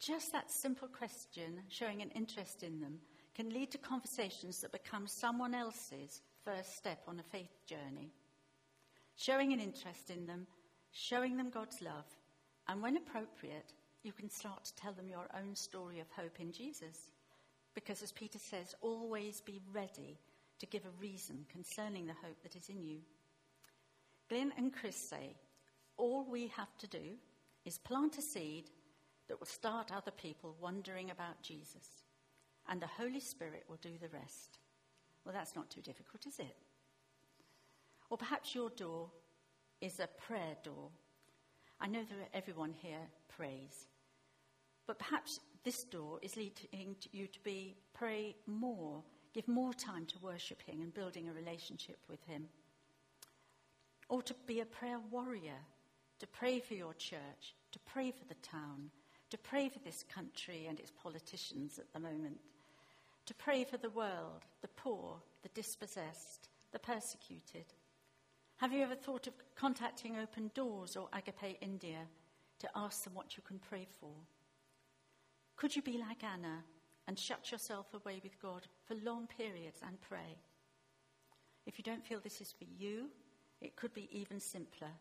Just 0.00 0.32
that 0.32 0.50
simple 0.50 0.88
question, 0.88 1.60
showing 1.68 2.02
an 2.02 2.10
interest 2.10 2.62
in 2.62 2.80
them, 2.80 2.98
can 3.34 3.50
lead 3.50 3.70
to 3.70 3.78
conversations 3.78 4.60
that 4.60 4.72
become 4.72 5.06
someone 5.06 5.54
else's 5.54 6.20
first 6.44 6.76
step 6.76 7.02
on 7.06 7.20
a 7.20 7.22
faith 7.22 7.66
journey. 7.66 8.10
Showing 9.16 9.52
an 9.52 9.60
interest 9.60 10.10
in 10.10 10.26
them, 10.26 10.46
showing 10.90 11.36
them 11.36 11.50
God's 11.50 11.80
love, 11.80 12.04
and 12.68 12.82
when 12.82 12.96
appropriate, 12.96 13.72
you 14.02 14.12
can 14.12 14.28
start 14.28 14.64
to 14.64 14.74
tell 14.74 14.92
them 14.92 15.08
your 15.08 15.28
own 15.34 15.54
story 15.54 16.00
of 16.00 16.06
hope 16.10 16.40
in 16.40 16.52
Jesus. 16.52 17.10
Because 17.74 18.02
as 18.02 18.12
Peter 18.12 18.38
says, 18.38 18.74
always 18.80 19.40
be 19.40 19.60
ready 19.72 20.18
to 20.58 20.66
give 20.66 20.84
a 20.84 21.00
reason 21.00 21.46
concerning 21.50 22.06
the 22.06 22.12
hope 22.12 22.42
that 22.42 22.56
is 22.56 22.68
in 22.68 22.82
you. 22.82 22.98
Glyn 24.28 24.52
and 24.56 24.72
Chris 24.72 24.96
say, 24.96 25.34
all 25.96 26.24
we 26.28 26.48
have 26.48 26.76
to 26.78 26.86
do 26.86 27.16
is 27.64 27.78
plant 27.78 28.18
a 28.18 28.22
seed 28.22 28.70
that 29.28 29.38
will 29.38 29.46
start 29.46 29.92
other 29.92 30.10
people 30.10 30.56
wondering 30.60 31.10
about 31.10 31.42
Jesus, 31.42 32.04
and 32.68 32.80
the 32.80 32.86
Holy 32.86 33.20
Spirit 33.20 33.64
will 33.68 33.78
do 33.80 33.96
the 34.00 34.08
rest. 34.08 34.58
Well, 35.24 35.34
that's 35.34 35.56
not 35.56 35.70
too 35.70 35.80
difficult, 35.80 36.26
is 36.26 36.38
it? 36.38 36.56
Or 38.10 38.18
perhaps 38.18 38.54
your 38.54 38.70
door 38.70 39.10
is 39.80 40.00
a 40.00 40.08
prayer 40.08 40.56
door. 40.62 40.90
I 41.80 41.86
know 41.86 42.02
that 42.02 42.36
everyone 42.36 42.72
here 42.72 43.08
prays, 43.28 43.86
but 44.86 44.98
perhaps 44.98 45.40
this 45.64 45.84
door 45.84 46.18
is 46.22 46.36
leading 46.36 46.96
you 47.12 47.26
to 47.26 47.40
be 47.40 47.76
pray 47.94 48.34
more 48.46 49.02
Give 49.32 49.48
more 49.48 49.72
time 49.72 50.04
to 50.06 50.18
worshipping 50.18 50.82
and 50.82 50.92
building 50.92 51.28
a 51.28 51.32
relationship 51.32 51.98
with 52.08 52.22
Him. 52.26 52.48
Or 54.08 54.22
to 54.22 54.34
be 54.46 54.60
a 54.60 54.66
prayer 54.66 54.98
warrior, 55.10 55.58
to 56.22 56.26
pray 56.28 56.60
for 56.60 56.74
your 56.74 56.94
church, 56.94 57.56
to 57.72 57.80
pray 57.80 58.12
for 58.12 58.24
the 58.28 58.40
town, 58.48 58.92
to 59.28 59.36
pray 59.36 59.68
for 59.68 59.80
this 59.80 60.04
country 60.04 60.66
and 60.68 60.78
its 60.78 60.92
politicians 60.92 61.80
at 61.80 61.92
the 61.92 61.98
moment, 61.98 62.38
to 63.26 63.34
pray 63.34 63.64
for 63.64 63.76
the 63.76 63.90
world, 63.90 64.46
the 64.60 64.68
poor, 64.68 65.16
the 65.42 65.48
dispossessed, 65.48 66.48
the 66.70 66.78
persecuted. 66.78 67.64
Have 68.58 68.72
you 68.72 68.84
ever 68.84 68.94
thought 68.94 69.26
of 69.26 69.34
contacting 69.56 70.16
Open 70.16 70.52
Doors 70.54 70.96
or 70.96 71.08
Agape 71.12 71.58
India 71.60 72.06
to 72.60 72.68
ask 72.76 73.02
them 73.02 73.14
what 73.14 73.36
you 73.36 73.42
can 73.42 73.58
pray 73.58 73.88
for? 73.98 74.12
Could 75.56 75.74
you 75.74 75.82
be 75.82 75.98
like 75.98 76.22
Anna 76.22 76.62
and 77.08 77.18
shut 77.18 77.50
yourself 77.50 77.86
away 77.94 78.20
with 78.22 78.40
God 78.40 78.68
for 78.86 78.94
long 79.04 79.26
periods 79.26 79.80
and 79.84 80.00
pray. 80.00 80.38
If 81.66 81.78
you 81.78 81.82
don't 81.82 82.06
feel 82.06 82.20
this 82.20 82.40
is 82.40 82.52
for 82.52 82.64
you, 82.78 83.08
it 83.60 83.74
could 83.74 83.92
be 83.92 84.08
even 84.12 84.38
simpler. 84.38 84.92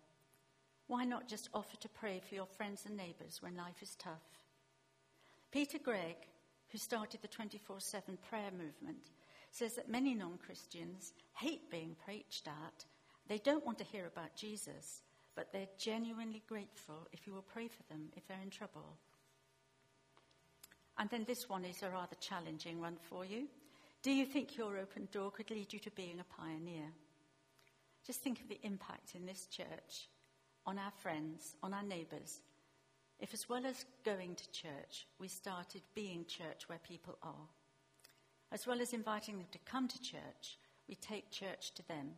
Why 0.91 1.05
not 1.05 1.29
just 1.29 1.47
offer 1.53 1.77
to 1.77 1.87
pray 1.87 2.19
for 2.19 2.35
your 2.35 2.45
friends 2.45 2.83
and 2.85 2.97
neighbours 2.97 3.37
when 3.39 3.55
life 3.55 3.81
is 3.81 3.95
tough? 3.95 4.43
Peter 5.49 5.79
Greig, 5.79 6.17
who 6.67 6.77
started 6.77 7.21
the 7.21 7.29
24 7.29 7.79
7 7.79 8.17
prayer 8.29 8.51
movement, 8.51 9.11
says 9.51 9.75
that 9.75 9.87
many 9.87 10.13
non 10.13 10.37
Christians 10.45 11.13
hate 11.31 11.71
being 11.71 11.95
preached 12.03 12.45
at. 12.45 12.83
They 13.29 13.37
don't 13.37 13.65
want 13.65 13.77
to 13.77 13.85
hear 13.85 14.05
about 14.05 14.35
Jesus, 14.35 15.01
but 15.33 15.53
they're 15.53 15.77
genuinely 15.77 16.43
grateful 16.45 17.07
if 17.13 17.25
you 17.25 17.31
will 17.31 17.41
pray 17.53 17.69
for 17.69 17.83
them 17.83 18.09
if 18.17 18.27
they're 18.27 18.43
in 18.43 18.49
trouble. 18.49 18.97
And 20.97 21.09
then 21.09 21.23
this 21.23 21.47
one 21.47 21.63
is 21.63 21.83
a 21.83 21.89
rather 21.89 22.17
challenging 22.19 22.81
one 22.81 22.97
for 23.09 23.23
you. 23.23 23.47
Do 24.03 24.11
you 24.11 24.25
think 24.25 24.57
your 24.57 24.77
open 24.77 25.07
door 25.13 25.31
could 25.31 25.51
lead 25.51 25.71
you 25.71 25.79
to 25.79 25.91
being 25.91 26.19
a 26.19 26.41
pioneer? 26.41 26.91
Just 28.05 28.19
think 28.19 28.41
of 28.41 28.49
the 28.49 28.59
impact 28.63 29.15
in 29.15 29.25
this 29.25 29.45
church 29.45 30.09
on 30.65 30.77
our 30.77 30.91
friends, 31.01 31.55
on 31.63 31.73
our 31.73 31.83
neighbours. 31.83 32.39
If, 33.19 33.33
as 33.33 33.47
well 33.47 33.65
as 33.65 33.85
going 34.03 34.35
to 34.35 34.51
church, 34.51 35.07
we 35.19 35.27
started 35.27 35.81
being 35.93 36.25
church 36.25 36.67
where 36.67 36.79
people 36.79 37.17
are, 37.21 37.47
as 38.51 38.67
well 38.67 38.81
as 38.81 38.93
inviting 38.93 39.37
them 39.37 39.47
to 39.51 39.59
come 39.59 39.87
to 39.87 40.01
church, 40.01 40.57
we 40.87 40.95
take 40.95 41.31
church 41.31 41.73
to 41.75 41.87
them 41.87 42.11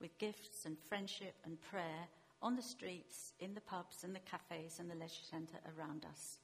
with 0.00 0.18
gifts 0.18 0.66
and 0.66 0.76
friendship 0.88 1.34
and 1.44 1.60
prayer 1.60 2.08
on 2.42 2.54
the 2.54 2.62
streets, 2.62 3.32
in 3.40 3.54
the 3.54 3.60
pubs 3.62 4.04
and 4.04 4.14
the 4.14 4.20
cafes 4.20 4.78
and 4.78 4.90
the 4.90 4.94
leisure 4.94 5.24
centre 5.28 5.58
around 5.76 6.04
us. 6.04 6.38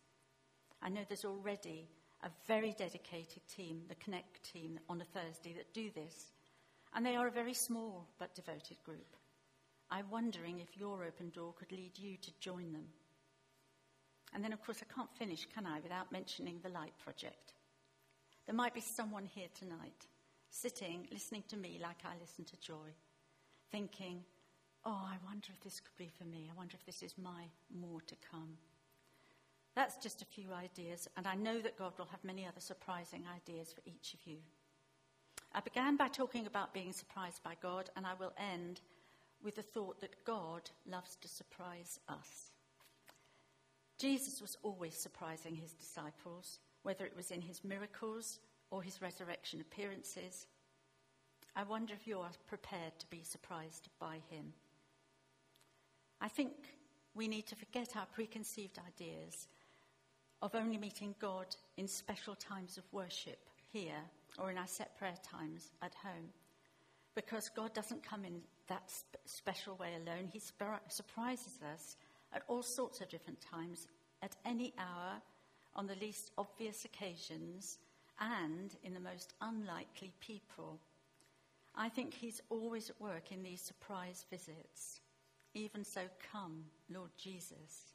I 0.83 0.89
know 0.89 1.03
there's 1.07 1.25
already 1.25 1.87
a 2.25 2.31
very 2.47 2.75
dedicated 2.79 3.43
team, 3.49 3.83
the 3.89 3.95
Connect 3.97 4.43
team, 4.43 4.81
on 4.89 5.01
a 5.01 5.05
Thursday 5.05 5.53
that 5.55 5.75
do 5.75 5.91
this. 5.95 6.33
And 6.95 7.05
they 7.05 7.17
are 7.17 7.27
a 7.27 7.33
very 7.33 7.55
small 7.55 8.09
but 8.19 8.35
devoted 8.35 8.83
group. 8.85 9.17
I'm 9.93 10.09
wondering 10.11 10.59
if 10.59 10.79
your 10.79 11.05
open 11.05 11.29
door 11.35 11.53
could 11.53 11.71
lead 11.71 11.99
you 11.99 12.17
to 12.17 12.31
join 12.41 12.73
them. 12.73 12.87
And 14.33 14.43
then, 14.43 14.55
of 14.55 14.65
course, 14.65 14.79
I 14.81 14.95
can't 14.95 15.15
finish, 15.19 15.47
can 15.55 15.67
I, 15.67 15.81
without 15.81 16.11
mentioning 16.11 16.61
the 16.63 16.71
Light 16.71 16.95
Project. 17.05 17.53
There 18.47 18.55
might 18.55 18.73
be 18.73 18.81
someone 18.81 19.27
here 19.27 19.49
tonight, 19.55 20.07
sitting, 20.49 21.07
listening 21.13 21.45
to 21.49 21.59
me 21.59 21.79
like 21.83 21.99
I 22.07 22.15
listen 22.19 22.47
to 22.47 22.57
Joy, 22.59 22.89
thinking, 23.71 24.25
oh, 24.87 24.99
I 25.05 25.17
wonder 25.27 25.49
if 25.53 25.63
this 25.63 25.79
could 25.79 25.97
be 25.99 26.11
for 26.17 26.25
me. 26.25 26.49
I 26.51 26.57
wonder 26.57 26.75
if 26.75 26.87
this 26.87 27.03
is 27.03 27.15
my 27.23 27.45
more 27.79 28.01
to 28.07 28.15
come. 28.31 28.57
That's 29.77 29.97
just 29.97 30.23
a 30.23 30.27
few 30.27 30.55
ideas, 30.55 31.07
and 31.19 31.27
I 31.27 31.35
know 31.35 31.61
that 31.61 31.77
God 31.77 31.93
will 31.99 32.07
have 32.07 32.25
many 32.25 32.47
other 32.47 32.61
surprising 32.61 33.25
ideas 33.37 33.75
for 33.75 33.83
each 33.85 34.15
of 34.15 34.21
you. 34.25 34.39
I 35.55 35.61
began 35.61 35.97
by 35.99 36.09
talking 36.09 36.47
about 36.47 36.73
being 36.73 36.93
surprised 36.93 37.43
by 37.43 37.57
God, 37.61 37.91
and 37.95 38.07
I 38.07 38.15
will 38.19 38.33
end 38.39 38.81
with 39.43 39.57
the 39.57 39.63
thought 39.63 40.01
that 40.01 40.25
God 40.25 40.71
loves 40.91 41.17
to 41.17 41.29
surprise 41.29 41.99
us. 42.09 42.51
Jesus 43.99 44.41
was 44.41 44.57
always 44.63 44.97
surprising 44.97 45.55
his 45.55 45.73
disciples, 45.73 46.59
whether 46.83 47.05
it 47.05 47.17
was 47.17 47.31
in 47.31 47.41
his 47.41 47.63
miracles 47.65 48.41
or 48.71 48.83
his 48.83 49.01
resurrection 49.01 49.61
appearances. 49.61 50.47
I 51.55 51.63
wonder 51.65 51.95
if 51.95 52.07
you 52.07 52.19
are 52.19 52.31
prepared 52.47 52.99
to 52.99 53.07
be 53.11 53.23
surprised 53.23 53.89
by 54.01 54.17
him. 54.31 54.53
I 56.21 56.29
think 56.29 56.53
we 57.15 57.29
need 57.29 57.47
to 57.49 57.57
forget 57.57 57.97
our 57.97 58.07
preconceived 58.07 58.79
ideas 58.79 59.49
of 60.41 60.55
only 60.55 60.79
meeting 60.79 61.15
God 61.21 61.55
in 61.77 61.87
special 61.87 62.35
times 62.35 62.79
of 62.79 62.85
worship 62.93 63.39
here 63.73 64.03
or 64.39 64.51
in 64.51 64.59
our 64.59 64.67
set 64.67 64.97
prayer 64.99 65.19
times 65.23 65.71
at 65.83 65.95
home. 65.95 66.31
Because 67.15 67.51
God 67.55 67.75
doesn't 67.75 68.03
come 68.03 68.25
in 68.25 68.41
that 68.73 68.89
sp- 68.89 69.21
special 69.27 69.77
way 69.77 69.91
alone. 69.95 70.29
He 70.33 70.39
sp- 70.41 70.89
surprises 70.89 71.61
us 71.75 71.97
at 72.33 72.43
all 72.49 72.63
sorts 72.63 73.03
of 73.03 73.11
different 73.11 73.41
times, 73.41 73.87
at 74.23 74.35
any 74.47 74.73
hour, 74.79 75.21
on 75.77 75.87
the 75.87 75.97
least 75.97 76.31
obvious 76.39 76.87
occasions, 76.87 77.79
and 78.19 78.75
in 78.83 78.95
the 78.95 79.01
most 79.01 79.35
unlikely 79.43 80.13
people. 80.21 80.79
I 81.75 81.91
think 81.91 82.15
He's 82.15 82.41
always 82.49 82.89
at 82.89 83.01
work 83.01 83.31
in 83.31 83.43
these 83.43 83.61
surprise 83.61 84.25
visits. 84.31 85.01
Even 85.55 85.85
so, 85.85 86.01
come, 86.33 86.65
Lord 86.91 87.11
Jesus. 87.19 87.93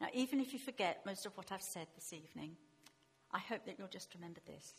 Now, 0.00 0.08
even 0.14 0.38
if 0.40 0.52
you 0.52 0.60
forget 0.60 1.04
most 1.04 1.26
of 1.26 1.36
what 1.36 1.50
I've 1.50 1.62
said 1.62 1.88
this 1.96 2.12
evening, 2.12 2.56
I 3.32 3.40
hope 3.40 3.64
that 3.66 3.76
you'll 3.78 3.88
just 3.88 4.14
remember 4.14 4.40
this. 4.46 4.74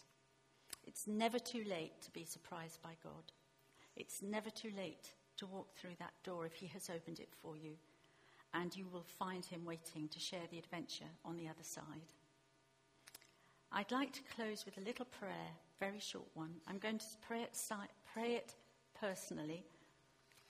It's 0.85 1.07
never 1.07 1.39
too 1.39 1.63
late 1.67 2.01
to 2.03 2.11
be 2.11 2.23
surprised 2.23 2.81
by 2.81 2.91
God. 3.03 3.31
It's 3.95 4.21
never 4.21 4.49
too 4.49 4.71
late 4.75 5.13
to 5.37 5.45
walk 5.45 5.73
through 5.75 5.95
that 5.99 6.13
door 6.23 6.45
if 6.45 6.53
He 6.55 6.67
has 6.67 6.89
opened 6.89 7.19
it 7.19 7.29
for 7.41 7.57
you. 7.57 7.77
and 8.53 8.75
you 8.75 8.87
will 8.91 9.05
find 9.19 9.43
him 9.45 9.65
waiting 9.65 10.07
to 10.09 10.19
share 10.19 10.47
the 10.51 10.59
adventure 10.59 11.09
on 11.25 11.37
the 11.37 11.47
other 11.47 11.63
side. 11.63 12.13
I'd 13.71 13.91
like 13.91 14.13
to 14.13 14.21
close 14.35 14.65
with 14.65 14.77
a 14.77 14.81
little 14.81 15.05
prayer, 15.05 15.49
very 15.79 15.99
short 15.99 16.27
one. 16.35 16.53
I'm 16.67 16.77
going 16.77 16.99
to 16.99 17.05
pray 17.27 17.41
it, 17.41 17.57
pray 18.13 18.35
it 18.35 18.53
personally, 18.99 19.65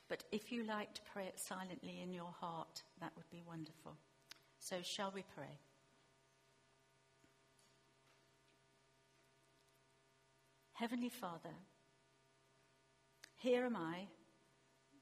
but 0.10 0.26
if 0.32 0.52
you 0.52 0.66
like 0.66 0.94
to 0.96 1.02
pray 1.14 1.26
it 1.26 1.40
silently 1.40 2.02
in 2.04 2.12
your 2.12 2.34
heart, 2.40 2.84
that 3.00 3.14
would 3.16 3.30
be 3.30 3.42
wonderful. 3.48 3.96
So, 4.60 4.78
shall 4.82 5.12
we 5.16 5.24
pray? 5.36 5.60
Heavenly 10.74 11.10
Father, 11.10 11.56
here 13.44 13.66
am 13.66 13.76
I, 13.76 14.08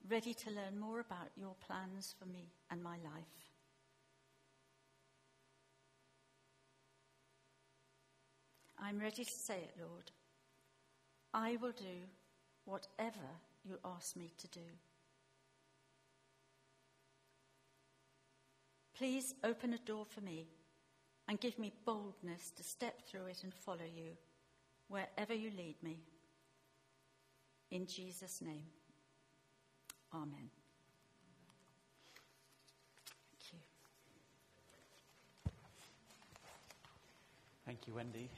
ready 0.09 0.33
to 0.33 0.49
learn 0.49 0.79
more 0.79 0.99
about 0.99 1.29
your 1.37 1.53
plans 1.67 2.15
for 2.17 2.25
me 2.25 2.49
and 2.71 2.81
my 2.81 2.95
life. 2.95 3.37
I'm 8.79 8.97
ready 8.97 9.23
to 9.23 9.31
say 9.31 9.57
it, 9.57 9.75
Lord. 9.79 10.09
I 11.35 11.59
will 11.61 11.71
do 11.71 12.07
whatever 12.65 13.29
you 13.63 13.77
ask 13.85 14.15
me 14.15 14.33
to 14.39 14.47
do. 14.47 14.67
Please 18.97 19.35
open 19.43 19.73
a 19.73 19.77
door 19.77 20.05
for 20.09 20.21
me 20.21 20.47
and 21.27 21.39
give 21.39 21.59
me 21.59 21.71
boldness 21.85 22.49
to 22.57 22.63
step 22.63 23.03
through 23.07 23.27
it 23.27 23.43
and 23.43 23.53
follow 23.53 23.85
you 23.95 24.13
wherever 24.87 25.35
you 25.35 25.51
lead 25.55 25.75
me. 25.83 25.99
In 27.71 27.87
Jesus' 27.87 28.41
name, 28.41 28.65
Amen. 30.13 30.49
Thank 33.31 33.53
you. 33.53 33.59
Thank 37.65 37.87
you, 37.87 37.93
Wendy. 37.93 38.29